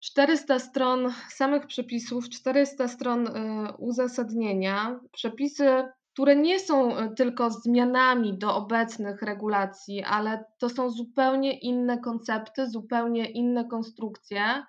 400 0.00 0.58
stron 0.58 1.12
samych 1.30 1.66
przepisów, 1.66 2.28
400 2.28 2.88
stron 2.88 3.26
y, 3.26 3.30
uzasadnienia, 3.78 5.00
przepisy, 5.12 5.84
które 6.12 6.36
nie 6.36 6.60
są 6.60 6.98
y, 6.98 7.14
tylko 7.14 7.50
zmianami 7.50 8.38
do 8.38 8.56
obecnych 8.56 9.22
regulacji, 9.22 10.02
ale 10.02 10.44
to 10.58 10.68
są 10.68 10.90
zupełnie 10.90 11.58
inne 11.58 11.98
koncepty, 11.98 12.70
zupełnie 12.70 13.30
inne 13.30 13.64
konstrukcje. 13.64 14.62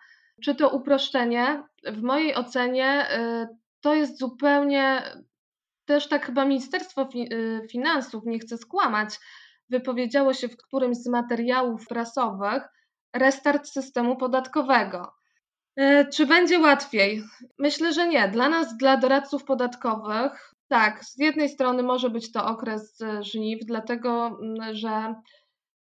Czy 0.44 0.56
to 0.56 0.70
uproszczenie? 0.70 1.64
W 1.84 2.02
mojej 2.02 2.36
ocenie 2.36 3.08
y, 3.20 3.48
to 3.82 3.96
jest 3.96 4.20
zupełnie 4.20 5.04
też 5.86 6.08
tak 6.08 6.26
chyba 6.26 6.46
Ministerstwo 6.46 7.10
Finansów, 7.70 8.26
nie 8.26 8.40
chcę 8.40 8.58
skłamać, 8.58 9.20
wypowiedziało 9.70 10.34
się 10.34 10.48
w 10.48 10.58
którymś 10.58 10.98
z 10.98 11.08
materiałów 11.08 11.88
prasowych 11.88 12.64
restart 13.14 13.68
systemu 13.68 14.18
podatkowego. 14.18 15.14
E, 15.76 16.06
czy 16.06 16.26
będzie 16.26 16.60
łatwiej? 16.60 17.24
Myślę, 17.60 17.94
że 17.94 18.08
nie. 18.08 18.28
Dla 18.28 18.50
nas, 18.50 18.78
dla 18.78 18.98
doradców 18.98 19.44
podatkowych, 19.44 20.56
tak, 20.68 21.06
z 21.06 21.18
jednej 21.18 21.50
strony 21.50 21.84
może 21.84 22.10
być 22.10 22.32
to 22.32 22.46
okres 22.46 23.02
e, 23.02 23.24
żniw, 23.24 23.66
dlatego 23.66 24.40
mm, 24.42 24.76
że 24.76 25.16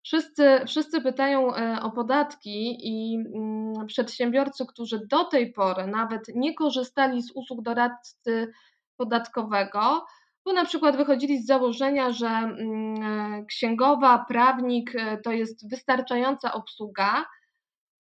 wszyscy, 0.05 0.59
wszyscy 0.67 1.01
pytają 1.01 1.55
e, 1.55 1.81
o 1.81 1.91
podatki 1.91 2.77
i 2.81 3.15
mm, 3.15 3.85
przedsiębiorcy, 3.87 4.65
którzy 4.65 4.99
do 5.09 5.23
tej 5.23 5.53
pory 5.53 5.87
nawet 5.87 6.21
nie 6.35 6.53
korzystali 6.53 7.21
z 7.21 7.31
usług 7.31 7.61
doradcy 7.61 8.51
podatkowego, 8.97 10.05
bo 10.45 10.53
na 10.53 10.65
przykład 10.65 10.97
wychodzili 10.97 11.41
z 11.41 11.45
założenia, 11.45 12.11
że 12.11 12.27
mm, 12.27 13.45
księgowa, 13.45 14.25
prawnik 14.27 14.93
to 15.23 15.31
jest 15.31 15.69
wystarczająca 15.69 16.53
obsługa, 16.53 17.25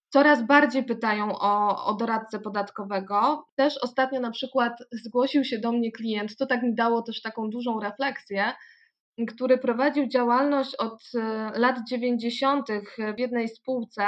coraz 0.09 0.47
bardziej 0.47 0.83
pytają 0.83 1.39
o, 1.39 1.85
o 1.85 1.93
doradcę 1.93 2.39
podatkowego. 2.39 3.45
Też 3.55 3.77
ostatnio 3.77 4.19
na 4.19 4.31
przykład 4.31 4.73
zgłosił 4.91 5.43
się 5.43 5.59
do 5.59 5.71
mnie 5.71 5.91
klient, 5.91 6.37
to 6.37 6.45
tak 6.45 6.63
mi 6.63 6.75
dało 6.75 7.01
też 7.01 7.21
taką 7.21 7.49
dużą 7.49 7.79
refleksję, 7.79 8.53
który 9.27 9.57
prowadził 9.57 10.07
działalność 10.07 10.75
od 10.75 11.01
e, 11.15 11.51
lat 11.55 11.79
90. 11.87 12.67
w 13.15 13.19
jednej 13.19 13.47
spółce 13.47 14.03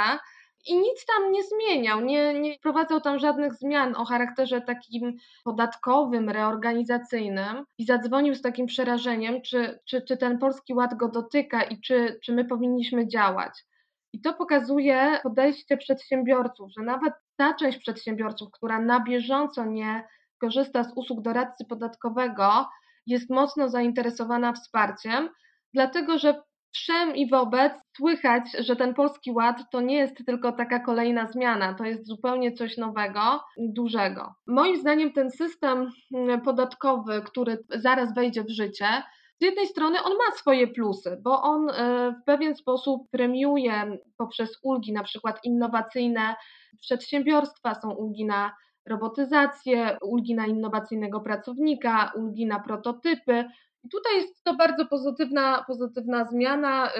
i 0.66 0.78
nic 0.78 1.06
tam 1.06 1.32
nie 1.32 1.42
zmieniał, 1.44 2.00
nie, 2.00 2.40
nie 2.40 2.54
wprowadzał 2.54 3.00
tam 3.00 3.18
żadnych 3.18 3.54
zmian 3.54 3.94
o 3.96 4.04
charakterze 4.04 4.60
takim 4.60 5.16
podatkowym, 5.44 6.28
reorganizacyjnym 6.28 7.64
i 7.78 7.84
zadzwonił 7.84 8.34
z 8.34 8.42
takim 8.42 8.66
przerażeniem, 8.66 9.42
czy, 9.42 9.78
czy, 9.84 10.02
czy 10.02 10.16
ten 10.16 10.38
polski 10.38 10.74
ład 10.74 10.94
go 10.94 11.08
dotyka 11.08 11.62
i 11.62 11.80
czy, 11.80 12.18
czy 12.22 12.32
my 12.32 12.44
powinniśmy 12.44 13.08
działać. 13.08 13.64
I 14.12 14.20
to 14.20 14.34
pokazuje 14.34 15.20
podejście 15.22 15.76
przedsiębiorców, 15.76 16.70
że 16.78 16.84
nawet 16.84 17.14
ta 17.36 17.54
część 17.54 17.78
przedsiębiorców, 17.78 18.50
która 18.50 18.80
na 18.80 19.00
bieżąco 19.00 19.64
nie 19.64 20.08
korzysta 20.38 20.84
z 20.84 20.92
usług 20.96 21.22
doradcy 21.22 21.64
podatkowego, 21.64 22.68
jest 23.08 23.30
mocno 23.30 23.68
zainteresowana 23.68 24.52
wsparciem, 24.52 25.28
dlatego 25.74 26.18
że 26.18 26.42
wszem 26.72 27.16
i 27.16 27.30
wobec 27.30 27.72
słychać, 27.96 28.42
że 28.58 28.76
ten 28.76 28.94
polski 28.94 29.32
ład 29.32 29.70
to 29.72 29.80
nie 29.80 29.96
jest 29.96 30.26
tylko 30.26 30.52
taka 30.52 30.80
kolejna 30.80 31.26
zmiana, 31.26 31.74
to 31.74 31.84
jest 31.84 32.06
zupełnie 32.06 32.52
coś 32.52 32.76
nowego, 32.76 33.44
dużego. 33.58 34.34
Moim 34.46 34.76
zdaniem 34.76 35.12
ten 35.12 35.30
system 35.30 35.90
mm, 36.14 36.40
podatkowy, 36.40 37.22
który 37.22 37.58
zaraz 37.70 38.14
wejdzie 38.14 38.44
w 38.44 38.50
życie, 38.50 39.02
z 39.40 39.44
jednej 39.44 39.66
strony 39.66 40.02
on 40.02 40.12
ma 40.12 40.36
swoje 40.36 40.66
plusy, 40.66 41.18
bo 41.22 41.42
on 41.42 41.70
e, 41.70 41.74
w 42.22 42.24
pewien 42.24 42.56
sposób 42.56 43.10
premiuje 43.10 43.98
poprzez 44.16 44.58
ulgi, 44.62 44.92
na 44.92 45.02
przykład 45.02 45.44
innowacyjne 45.44 46.34
przedsiębiorstwa, 46.80 47.74
są 47.74 47.90
ulgi 47.90 48.24
na 48.24 48.52
robotyzację, 48.88 49.98
ulgi 50.02 50.34
na 50.34 50.46
innowacyjnego 50.46 51.20
pracownika, 51.20 52.12
ulgi 52.16 52.46
na 52.46 52.60
prototypy. 52.60 53.44
I 53.84 53.88
tutaj 53.88 54.16
jest 54.16 54.44
to 54.44 54.56
bardzo 54.56 54.86
pozytywna, 54.86 55.64
pozytywna 55.66 56.24
zmiana. 56.24 56.90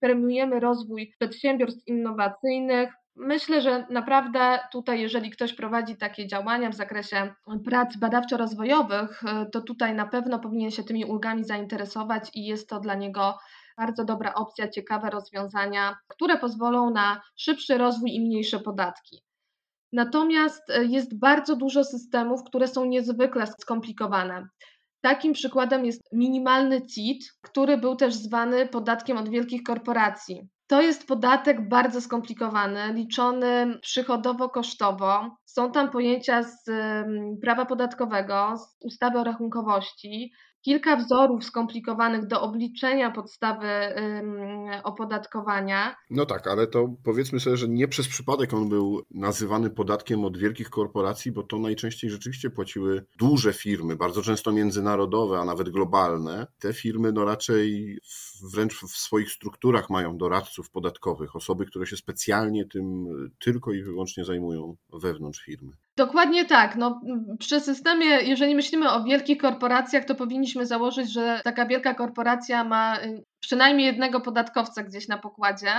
Premiujemy 0.00 0.60
rozwój 0.60 1.12
przedsiębiorstw 1.18 1.88
innowacyjnych, 1.88 2.92
Myślę, 3.18 3.60
że 3.60 3.86
naprawdę 3.90 4.58
tutaj, 4.72 5.00
jeżeli 5.00 5.30
ktoś 5.30 5.54
prowadzi 5.54 5.96
takie 5.96 6.26
działania 6.26 6.70
w 6.70 6.74
zakresie 6.74 7.34
prac 7.64 7.96
badawczo-rozwojowych, 7.96 9.22
to 9.52 9.60
tutaj 9.60 9.94
na 9.94 10.06
pewno 10.06 10.38
powinien 10.38 10.70
się 10.70 10.84
tymi 10.84 11.04
ulgami 11.04 11.44
zainteresować 11.44 12.30
i 12.34 12.44
jest 12.44 12.68
to 12.68 12.80
dla 12.80 12.94
niego 12.94 13.38
bardzo 13.76 14.04
dobra 14.04 14.34
opcja, 14.34 14.68
ciekawe 14.68 15.10
rozwiązania, 15.10 15.96
które 16.08 16.38
pozwolą 16.38 16.90
na 16.90 17.22
szybszy 17.36 17.78
rozwój 17.78 18.14
i 18.14 18.20
mniejsze 18.20 18.60
podatki. 18.60 19.25
Natomiast 19.96 20.62
jest 20.88 21.18
bardzo 21.18 21.56
dużo 21.56 21.84
systemów, 21.84 22.40
które 22.44 22.68
są 22.68 22.84
niezwykle 22.84 23.46
skomplikowane. 23.46 24.46
Takim 25.00 25.32
przykładem 25.32 25.84
jest 25.84 26.12
minimalny 26.12 26.86
CIT, 26.86 27.24
który 27.42 27.78
był 27.78 27.96
też 27.96 28.14
zwany 28.14 28.66
podatkiem 28.66 29.16
od 29.18 29.28
wielkich 29.28 29.62
korporacji. 29.62 30.48
To 30.66 30.82
jest 30.82 31.06
podatek 31.06 31.68
bardzo 31.68 32.00
skomplikowany, 32.00 32.92
liczony 32.92 33.78
przychodowo-kosztowo. 33.82 35.30
Są 35.44 35.72
tam 35.72 35.90
pojęcia 35.90 36.42
z 36.42 36.64
prawa 37.42 37.66
podatkowego, 37.66 38.54
z 38.56 38.84
ustawy 38.84 39.18
o 39.18 39.24
rachunkowości, 39.24 40.32
kilka 40.66 40.96
wzorów 40.96 41.44
skomplikowanych 41.44 42.26
do 42.26 42.40
obliczenia 42.40 43.10
podstawy 43.10 43.68
opodatkowania. 44.82 45.96
No 46.10 46.26
tak, 46.26 46.46
ale 46.46 46.66
to 46.66 46.94
powiedzmy 47.04 47.40
sobie, 47.40 47.56
że 47.56 47.68
nie 47.68 47.88
przez 47.88 48.08
przypadek 48.08 48.54
on 48.54 48.68
był 48.68 49.02
nazywany 49.10 49.70
podatkiem 49.70 50.24
od 50.24 50.38
wielkich 50.38 50.70
korporacji, 50.70 51.32
bo 51.32 51.42
to 51.42 51.58
najczęściej 51.58 52.10
rzeczywiście 52.10 52.50
płaciły 52.50 53.04
duże 53.18 53.52
firmy, 53.52 53.96
bardzo 53.96 54.22
często 54.22 54.52
międzynarodowe, 54.52 55.38
a 55.38 55.44
nawet 55.44 55.68
globalne. 55.68 56.46
Te 56.58 56.72
firmy 56.72 57.12
no 57.12 57.24
raczej 57.24 57.98
wręcz 58.52 58.74
w 58.80 58.96
swoich 58.96 59.30
strukturach 59.30 59.90
mają 59.90 60.18
doradców 60.18 60.70
podatkowych, 60.70 61.36
osoby, 61.36 61.66
które 61.66 61.86
się 61.86 61.96
specjalnie 61.96 62.64
tym 62.64 63.06
tylko 63.38 63.72
i 63.72 63.82
wyłącznie 63.82 64.24
zajmują 64.24 64.76
wewnątrz 64.92 65.44
firmy. 65.44 65.72
Dokładnie 65.96 66.44
tak. 66.44 66.76
No, 66.76 67.00
przy 67.38 67.60
systemie, 67.60 68.06
jeżeli 68.06 68.54
myślimy 68.54 68.90
o 68.90 69.04
wielkich 69.04 69.38
korporacjach, 69.38 70.04
to 70.04 70.14
powinniśmy 70.14 70.66
założyć, 70.66 71.12
że 71.12 71.40
taka 71.44 71.66
wielka 71.66 71.94
korporacja 71.94 72.64
ma 72.64 72.98
y, 73.00 73.24
przynajmniej 73.40 73.86
jednego 73.86 74.20
podatkowca 74.20 74.82
gdzieś 74.82 75.08
na 75.08 75.18
pokładzie, 75.18 75.72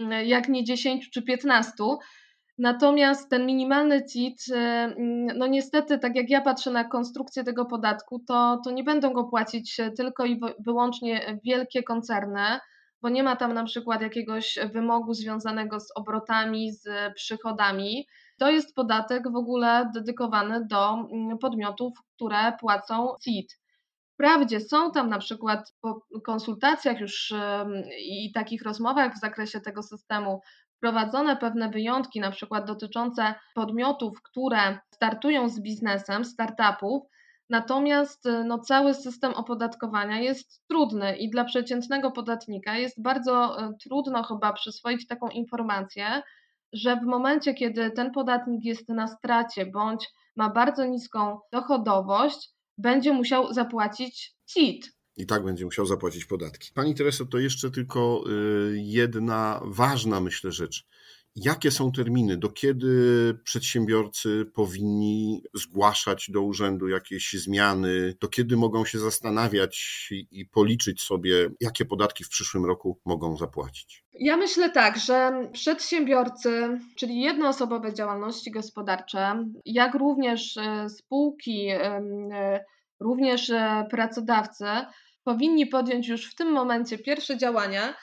y, 0.00 0.24
jak 0.24 0.48
nie 0.48 0.64
10 0.64 1.10
czy 1.10 1.22
15. 1.22 1.72
Natomiast 2.58 3.30
ten 3.30 3.46
minimalny 3.46 4.04
CIT, 4.06 4.48
y, 4.48 4.54
no 5.36 5.46
niestety, 5.46 5.98
tak 5.98 6.16
jak 6.16 6.30
ja 6.30 6.40
patrzę 6.40 6.70
na 6.70 6.84
konstrukcję 6.84 7.44
tego 7.44 7.64
podatku, 7.64 8.18
to, 8.28 8.60
to 8.64 8.70
nie 8.70 8.84
będą 8.84 9.12
go 9.12 9.24
płacić 9.24 9.76
tylko 9.96 10.24
i 10.24 10.40
wyłącznie 10.58 11.40
wielkie 11.44 11.82
koncerny, 11.82 12.58
bo 13.02 13.08
nie 13.08 13.22
ma 13.22 13.36
tam 13.36 13.54
na 13.54 13.64
przykład 13.64 14.02
jakiegoś 14.02 14.58
wymogu 14.72 15.14
związanego 15.14 15.80
z 15.80 15.92
obrotami, 15.96 16.72
z 16.72 17.14
przychodami 17.14 18.06
to 18.38 18.50
jest 18.50 18.74
podatek 18.74 19.32
w 19.32 19.36
ogóle 19.36 19.90
dedykowany 19.94 20.66
do 20.66 20.92
mm, 20.92 21.38
podmiotów, 21.38 21.92
które 22.14 22.52
płacą 22.60 23.14
CIT. 23.24 23.60
Wprawdzie 24.14 24.60
są 24.60 24.90
tam 24.92 25.08
na 25.08 25.18
przykład 25.18 25.74
po 25.80 26.00
konsultacjach 26.24 27.00
już 27.00 27.34
i 27.98 28.32
takich 28.32 28.62
rozmowach 28.62 29.14
w 29.14 29.20
zakresie 29.20 29.60
tego 29.60 29.82
systemu 29.82 30.40
wprowadzone 30.76 31.36
pewne 31.36 31.70
wyjątki, 31.70 32.20
na 32.20 32.30
przykład 32.30 32.66
dotyczące 32.66 33.34
podmiotów, 33.54 34.22
które 34.22 34.78
startują 34.94 35.48
z 35.48 35.60
biznesem, 35.60 36.24
startupów, 36.24 37.02
Natomiast 37.50 38.28
no, 38.44 38.58
cały 38.58 38.94
system 38.94 39.34
opodatkowania 39.34 40.20
jest 40.20 40.68
trudny 40.68 41.16
i 41.16 41.30
dla 41.30 41.44
przeciętnego 41.44 42.10
podatnika 42.10 42.76
jest 42.76 43.02
bardzo 43.02 43.56
trudno 43.82 44.22
chyba 44.22 44.52
przyswoić 44.52 45.06
taką 45.06 45.28
informację, 45.28 46.22
że 46.72 46.96
w 46.96 47.06
momencie, 47.06 47.54
kiedy 47.54 47.90
ten 47.90 48.10
podatnik 48.10 48.64
jest 48.64 48.88
na 48.88 49.06
stracie 49.08 49.66
bądź 49.66 50.08
ma 50.36 50.50
bardzo 50.50 50.84
niską 50.84 51.38
dochodowość, 51.52 52.50
będzie 52.78 53.12
musiał 53.12 53.52
zapłacić 53.52 54.34
CIT. 54.46 54.92
I 55.16 55.26
tak 55.26 55.44
będzie 55.44 55.64
musiał 55.64 55.86
zapłacić 55.86 56.24
podatki. 56.24 56.70
Pani 56.74 56.94
Tereso, 56.94 57.26
to 57.26 57.38
jeszcze 57.38 57.70
tylko 57.70 58.24
y, 58.28 58.72
jedna 58.76 59.60
ważna, 59.64 60.20
myślę, 60.20 60.52
rzecz. 60.52 60.86
Jakie 61.36 61.70
są 61.70 61.92
terminy, 61.92 62.36
do 62.36 62.48
kiedy 62.48 63.34
przedsiębiorcy 63.44 64.44
powinni 64.54 65.42
zgłaszać 65.54 66.30
do 66.30 66.42
urzędu 66.42 66.88
jakieś 66.88 67.32
zmiany, 67.32 68.14
do 68.20 68.28
kiedy 68.28 68.56
mogą 68.56 68.84
się 68.84 68.98
zastanawiać 68.98 70.08
i 70.30 70.46
policzyć 70.46 71.02
sobie, 71.02 71.50
jakie 71.60 71.84
podatki 71.84 72.24
w 72.24 72.28
przyszłym 72.28 72.64
roku 72.64 73.00
mogą 73.04 73.36
zapłacić? 73.36 74.04
Ja 74.12 74.36
myślę 74.36 74.70
tak, 74.70 74.98
że 74.98 75.48
przedsiębiorcy, 75.52 76.78
czyli 76.96 77.20
jednoosobowe 77.20 77.94
działalności 77.94 78.50
gospodarcze, 78.50 79.44
jak 79.64 79.94
również 79.94 80.56
e, 80.56 80.88
spółki, 80.88 81.68
e, 81.68 82.64
również 83.00 83.50
e, 83.50 83.86
pracodawcy, 83.90 84.64
powinni 85.24 85.66
podjąć 85.66 86.08
już 86.08 86.30
w 86.30 86.34
tym 86.34 86.52
momencie 86.52 86.98
pierwsze 86.98 87.36
działania, 87.36 87.94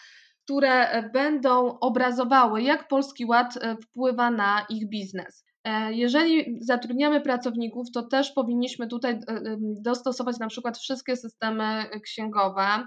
które 0.45 1.03
będą 1.13 1.79
obrazowały, 1.79 2.61
jak 2.61 2.87
Polski 2.87 3.25
Ład 3.25 3.57
e, 3.57 3.77
wpływa 3.77 4.31
na 4.31 4.65
ich 4.69 4.89
biznes. 4.89 5.45
E, 5.63 5.93
jeżeli 5.93 6.57
zatrudniamy 6.61 7.21
pracowników, 7.21 7.91
to 7.93 8.03
też 8.03 8.31
powinniśmy 8.31 8.87
tutaj 8.87 9.13
e, 9.13 9.19
dostosować 9.81 10.39
na 10.39 10.47
przykład 10.47 10.77
wszystkie 10.77 11.15
systemy 11.15 11.85
księgowe. 12.03 12.85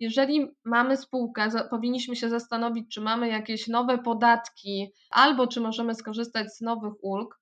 Jeżeli 0.00 0.46
mamy 0.64 0.96
spółkę, 0.96 1.48
powinniśmy 1.70 2.16
się 2.16 2.28
zastanowić, 2.28 2.94
czy 2.94 3.00
mamy 3.00 3.28
jakieś 3.28 3.68
nowe 3.68 3.98
podatki, 3.98 4.92
albo 5.10 5.46
czy 5.46 5.60
możemy 5.60 5.94
skorzystać 5.94 6.56
z 6.56 6.60
nowych 6.60 6.92
ulg. 7.02 7.40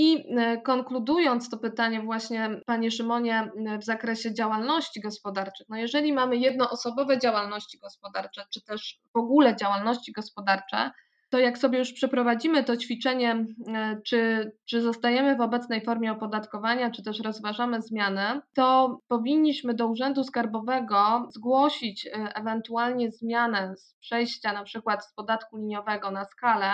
I 0.00 0.24
e, 0.38 0.60
konkludując 0.60 1.50
to 1.50 1.58
pytanie 1.58 2.00
właśnie, 2.00 2.60
Panie 2.66 2.90
Szymonie, 2.90 3.50
w 3.80 3.84
zakresie 3.84 4.34
działalności 4.34 5.00
gospodarczych, 5.00 5.66
no 5.68 5.76
jeżeli 5.76 6.12
mamy 6.12 6.36
jednoosobowe 6.36 7.18
działalności 7.18 7.78
gospodarcze, 7.78 8.44
czy 8.50 8.64
też 8.64 9.00
w 9.14 9.18
ogóle 9.18 9.56
działalności 9.56 10.12
gospodarcze, 10.12 10.90
to 11.30 11.38
jak 11.38 11.58
sobie 11.58 11.78
już 11.78 11.92
przeprowadzimy 11.92 12.64
to 12.64 12.76
ćwiczenie, 12.76 13.44
e, 13.68 14.00
czy, 14.06 14.52
czy 14.64 14.82
zostajemy 14.82 15.36
w 15.36 15.40
obecnej 15.40 15.84
formie 15.84 16.12
opodatkowania, 16.12 16.90
czy 16.90 17.02
też 17.02 17.20
rozważamy 17.20 17.82
zmiany, 17.82 18.40
to 18.54 18.98
powinniśmy 19.08 19.74
do 19.74 19.86
Urzędu 19.86 20.24
Skarbowego 20.24 21.28
zgłosić 21.30 22.06
e, 22.06 22.10
ewentualnie 22.34 23.10
zmianę 23.10 23.76
z 23.76 23.94
przejścia 24.00 24.52
na 24.52 24.64
przykład 24.64 25.06
z 25.06 25.14
podatku 25.14 25.56
liniowego 25.56 26.10
na 26.10 26.24
skalę 26.24 26.70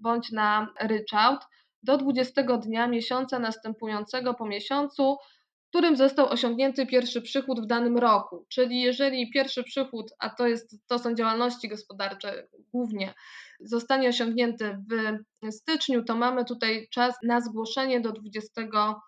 bądź 0.00 0.32
na 0.32 0.68
ryczałt, 0.80 1.40
do 1.84 1.96
20 1.98 2.42
dnia 2.42 2.88
miesiąca 2.88 3.38
następującego 3.38 4.34
po 4.34 4.46
miesiącu, 4.46 5.16
w 5.66 5.68
którym 5.68 5.96
został 5.96 6.28
osiągnięty 6.28 6.86
pierwszy 6.86 7.22
przychód 7.22 7.60
w 7.60 7.66
danym 7.66 7.98
roku. 7.98 8.46
Czyli 8.48 8.80
jeżeli 8.80 9.30
pierwszy 9.30 9.64
przychód, 9.64 10.12
a 10.18 10.30
to, 10.30 10.46
jest, 10.46 10.76
to 10.86 10.98
są 10.98 11.14
działalności 11.14 11.68
gospodarcze 11.68 12.48
głównie, 12.72 13.14
zostanie 13.60 14.08
osiągnięty 14.08 14.78
w 14.88 15.24
styczniu, 15.50 16.04
to 16.04 16.14
mamy 16.14 16.44
tutaj 16.44 16.88
czas 16.90 17.14
na 17.22 17.40
zgłoszenie 17.40 18.00
do 18.00 18.12
20 18.12 18.62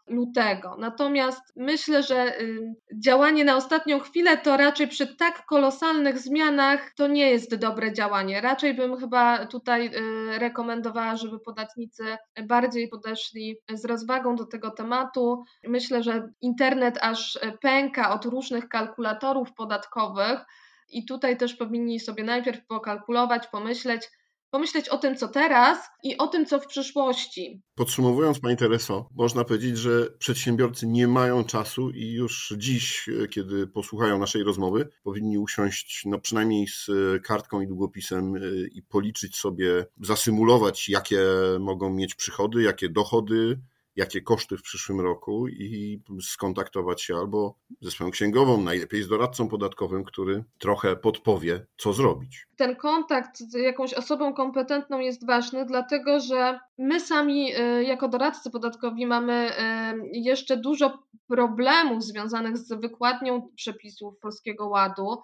lutego. 0.07 0.77
Natomiast 0.79 1.41
myślę, 1.57 2.03
że 2.03 2.41
y, 2.41 2.75
działanie 2.95 3.45
na 3.45 3.57
ostatnią 3.57 4.01
chwilę 4.01 4.39
to 4.39 4.57
raczej 4.57 4.89
przy 4.89 5.17
tak 5.17 5.47
kolosalnych 5.47 6.19
zmianach 6.19 6.95
to 6.97 7.07
nie 7.07 7.31
jest 7.31 7.55
dobre 7.55 7.93
działanie. 7.93 8.41
Raczej 8.41 8.75
bym 8.75 8.97
chyba 8.97 9.47
tutaj 9.47 9.87
y, 9.87 10.39
rekomendowała, 10.39 11.17
żeby 11.17 11.41
podatnicy 11.41 12.05
bardziej 12.47 12.89
podeszli 12.89 13.57
z 13.75 13.85
rozwagą 13.85 14.37
do 14.37 14.47
tego 14.47 14.71
tematu. 14.71 15.45
Myślę, 15.65 16.03
że 16.03 16.29
internet 16.41 16.99
aż 17.03 17.39
pęka 17.61 18.15
od 18.15 18.25
różnych 18.25 18.69
kalkulatorów 18.69 19.55
podatkowych. 19.55 20.41
I 20.89 21.07
tutaj 21.07 21.37
też 21.37 21.55
powinni 21.55 22.01
sobie 22.01 22.25
najpierw 22.25 22.67
pokalkulować, 22.67 23.47
pomyśleć, 23.47 24.09
pomyśleć 24.51 24.89
o 24.89 24.99
tym, 24.99 25.17
co 25.17 25.29
teraz 25.29 25.79
i 26.03 26.17
o 26.17 26.27
tym, 26.27 26.47
co 26.47 26.61
w 26.61 26.67
przyszłości. 26.67 27.63
Podsumowując, 27.75 28.41
Pani 28.41 28.57
Tereso, 28.57 29.09
można 29.15 29.45
powiedzieć, 29.45 29.79
że 29.79 30.11
przedsiębiorcy 30.19 30.87
nie 30.87 31.09
mają 31.09 31.45
czasu 31.45 31.91
i 31.91 32.13
już 32.13 32.55
dziś, 32.57 33.11
kiedy 33.31 33.67
posłuchają 33.67 34.19
naszej 34.19 34.43
rozmowy, 34.43 34.89
powinni 35.03 35.39
usiąść 35.39 36.03
no, 36.07 36.19
przynajmniej 36.19 36.67
z 36.69 36.91
kartką 37.25 37.61
i 37.61 37.67
długopisem 37.67 38.35
i 38.73 38.83
policzyć 38.83 39.37
sobie, 39.37 39.87
zasymulować, 40.01 40.89
jakie 40.89 41.21
mogą 41.61 41.95
mieć 41.95 42.15
przychody, 42.15 42.63
jakie 42.63 42.89
dochody, 42.89 43.59
jakie 43.97 44.21
koszty 44.21 44.57
w 44.57 44.63
przyszłym 44.63 45.01
roku 45.01 45.49
i 45.49 46.01
skontaktować 46.23 47.03
się 47.03 47.17
albo 47.17 47.55
ze 47.81 47.91
swoją 47.91 48.11
księgową, 48.11 48.61
najlepiej 48.63 49.03
z 49.03 49.09
doradcą 49.09 49.49
podatkowym, 49.49 50.05
który 50.05 50.45
trochę 50.59 50.97
podpowie, 50.97 51.67
co 51.77 51.93
zrobić. 51.93 52.47
Ten 52.57 52.77
kontakt 52.77 53.39
z 53.39 53.55
jakąś 53.55 53.95
osobą 53.95 54.35
kompetentną 54.35 54.99
jest 54.99 55.27
ważny, 55.27 55.67
dlatego 55.67 56.21
że 56.21 56.59
my 56.79 57.01
sami, 57.01 57.57
y, 57.57 57.85
jako 57.85 58.09
doradcy 58.09 58.51
podatkowi, 58.51 59.07
mamy 59.07 59.51
y, 59.51 60.11
jeszcze 60.13 60.57
dużo 60.57 60.99
problemów 61.29 62.05
związanych 62.05 62.59
z 62.59 62.73
wykładnią 62.81 63.49
przepisów 63.57 64.19
Polskiego 64.19 64.69
Ładu. 64.69 65.23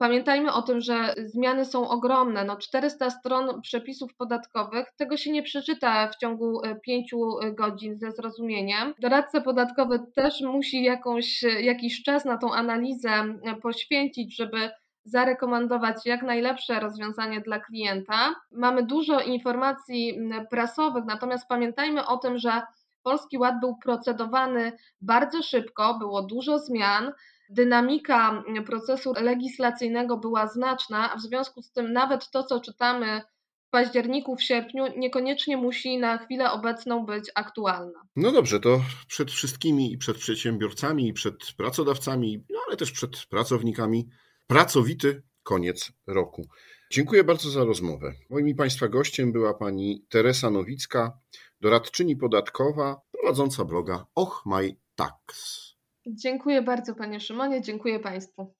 Pamiętajmy 0.00 0.52
o 0.52 0.62
tym, 0.62 0.80
że 0.80 1.14
zmiany 1.26 1.64
są 1.64 1.88
ogromne. 1.88 2.44
No 2.44 2.56
400 2.56 3.10
stron 3.10 3.60
przepisów 3.62 4.14
podatkowych, 4.14 4.86
tego 4.96 5.16
się 5.16 5.32
nie 5.32 5.42
przeczyta 5.42 6.08
w 6.08 6.16
ciągu 6.16 6.60
5 6.82 7.12
e, 7.12 7.16
e, 7.46 7.52
godzin 7.52 7.98
ze 7.98 8.12
zrozumieniem. 8.12 8.94
Doradca 8.98 9.40
podatkowy 9.40 9.98
też 10.14 10.40
musi 10.40 10.82
jakąś, 10.82 11.42
jakiś 11.42 12.02
czas 12.02 12.24
na 12.24 12.38
tą 12.38 12.52
analizę 12.52 13.10
e, 13.10 13.54
poświęcić, 13.62 14.36
żeby 14.36 14.70
zarekomendować 15.04 16.06
jak 16.06 16.22
najlepsze 16.22 16.80
rozwiązanie 16.80 17.40
dla 17.40 17.58
klienta. 17.58 18.34
Mamy 18.52 18.82
dużo 18.82 19.20
informacji 19.20 20.18
prasowych, 20.50 21.04
natomiast 21.04 21.48
pamiętajmy 21.48 22.06
o 22.06 22.16
tym, 22.16 22.38
że 22.38 22.62
Polski 23.02 23.38
Ład 23.38 23.54
był 23.60 23.76
procedowany 23.76 24.72
bardzo 25.00 25.42
szybko, 25.42 25.98
było 25.98 26.22
dużo 26.22 26.58
zmian 26.58 27.12
dynamika 27.50 28.44
procesu 28.66 29.12
legislacyjnego 29.12 30.16
była 30.16 30.46
znaczna, 30.46 31.12
a 31.12 31.16
w 31.16 31.20
związku 31.20 31.62
z 31.62 31.72
tym 31.72 31.92
nawet 31.92 32.30
to, 32.30 32.44
co 32.44 32.60
czytamy 32.60 33.22
w 33.66 33.70
październiku, 33.70 34.36
w 34.36 34.42
sierpniu, 34.42 34.84
niekoniecznie 34.96 35.56
musi 35.56 35.98
na 35.98 36.18
chwilę 36.18 36.52
obecną 36.52 37.06
być 37.06 37.30
aktualna. 37.34 38.00
No 38.16 38.32
dobrze, 38.32 38.60
to 38.60 38.80
przed 39.08 39.30
wszystkimi 39.30 39.92
i 39.92 39.98
przed 39.98 40.16
przedsiębiorcami, 40.18 41.08
i 41.08 41.12
przed 41.12 41.52
pracodawcami, 41.56 42.44
no 42.50 42.58
ale 42.66 42.76
też 42.76 42.92
przed 42.92 43.26
pracownikami, 43.26 44.08
pracowity 44.46 45.22
koniec 45.42 45.92
roku. 46.06 46.48
Dziękuję 46.92 47.24
bardzo 47.24 47.50
za 47.50 47.64
rozmowę. 47.64 48.12
Moim 48.30 48.48
i 48.48 48.54
Państwa 48.54 48.88
gościem 48.88 49.32
była 49.32 49.54
pani 49.54 50.06
Teresa 50.08 50.50
Nowicka, 50.50 51.18
doradczyni 51.60 52.16
podatkowa, 52.16 53.00
prowadząca 53.12 53.64
bloga 53.64 54.06
Och 54.14 54.42
My 54.46 54.76
Tax. 54.94 55.69
Dziękuję 56.06 56.62
bardzo 56.62 56.94
Panie 56.94 57.20
Szymonie, 57.20 57.62
dziękuję 57.62 58.00
Państwu. 58.00 58.54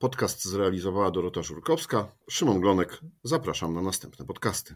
Podcast 0.00 0.44
zrealizowała 0.44 1.10
Dorota 1.10 1.42
Żurkowska. 1.42 2.08
Szymon 2.30 2.60
Glonek, 2.60 3.00
zapraszam 3.24 3.74
na 3.74 3.82
następne 3.82 4.26
podcasty. 4.26 4.74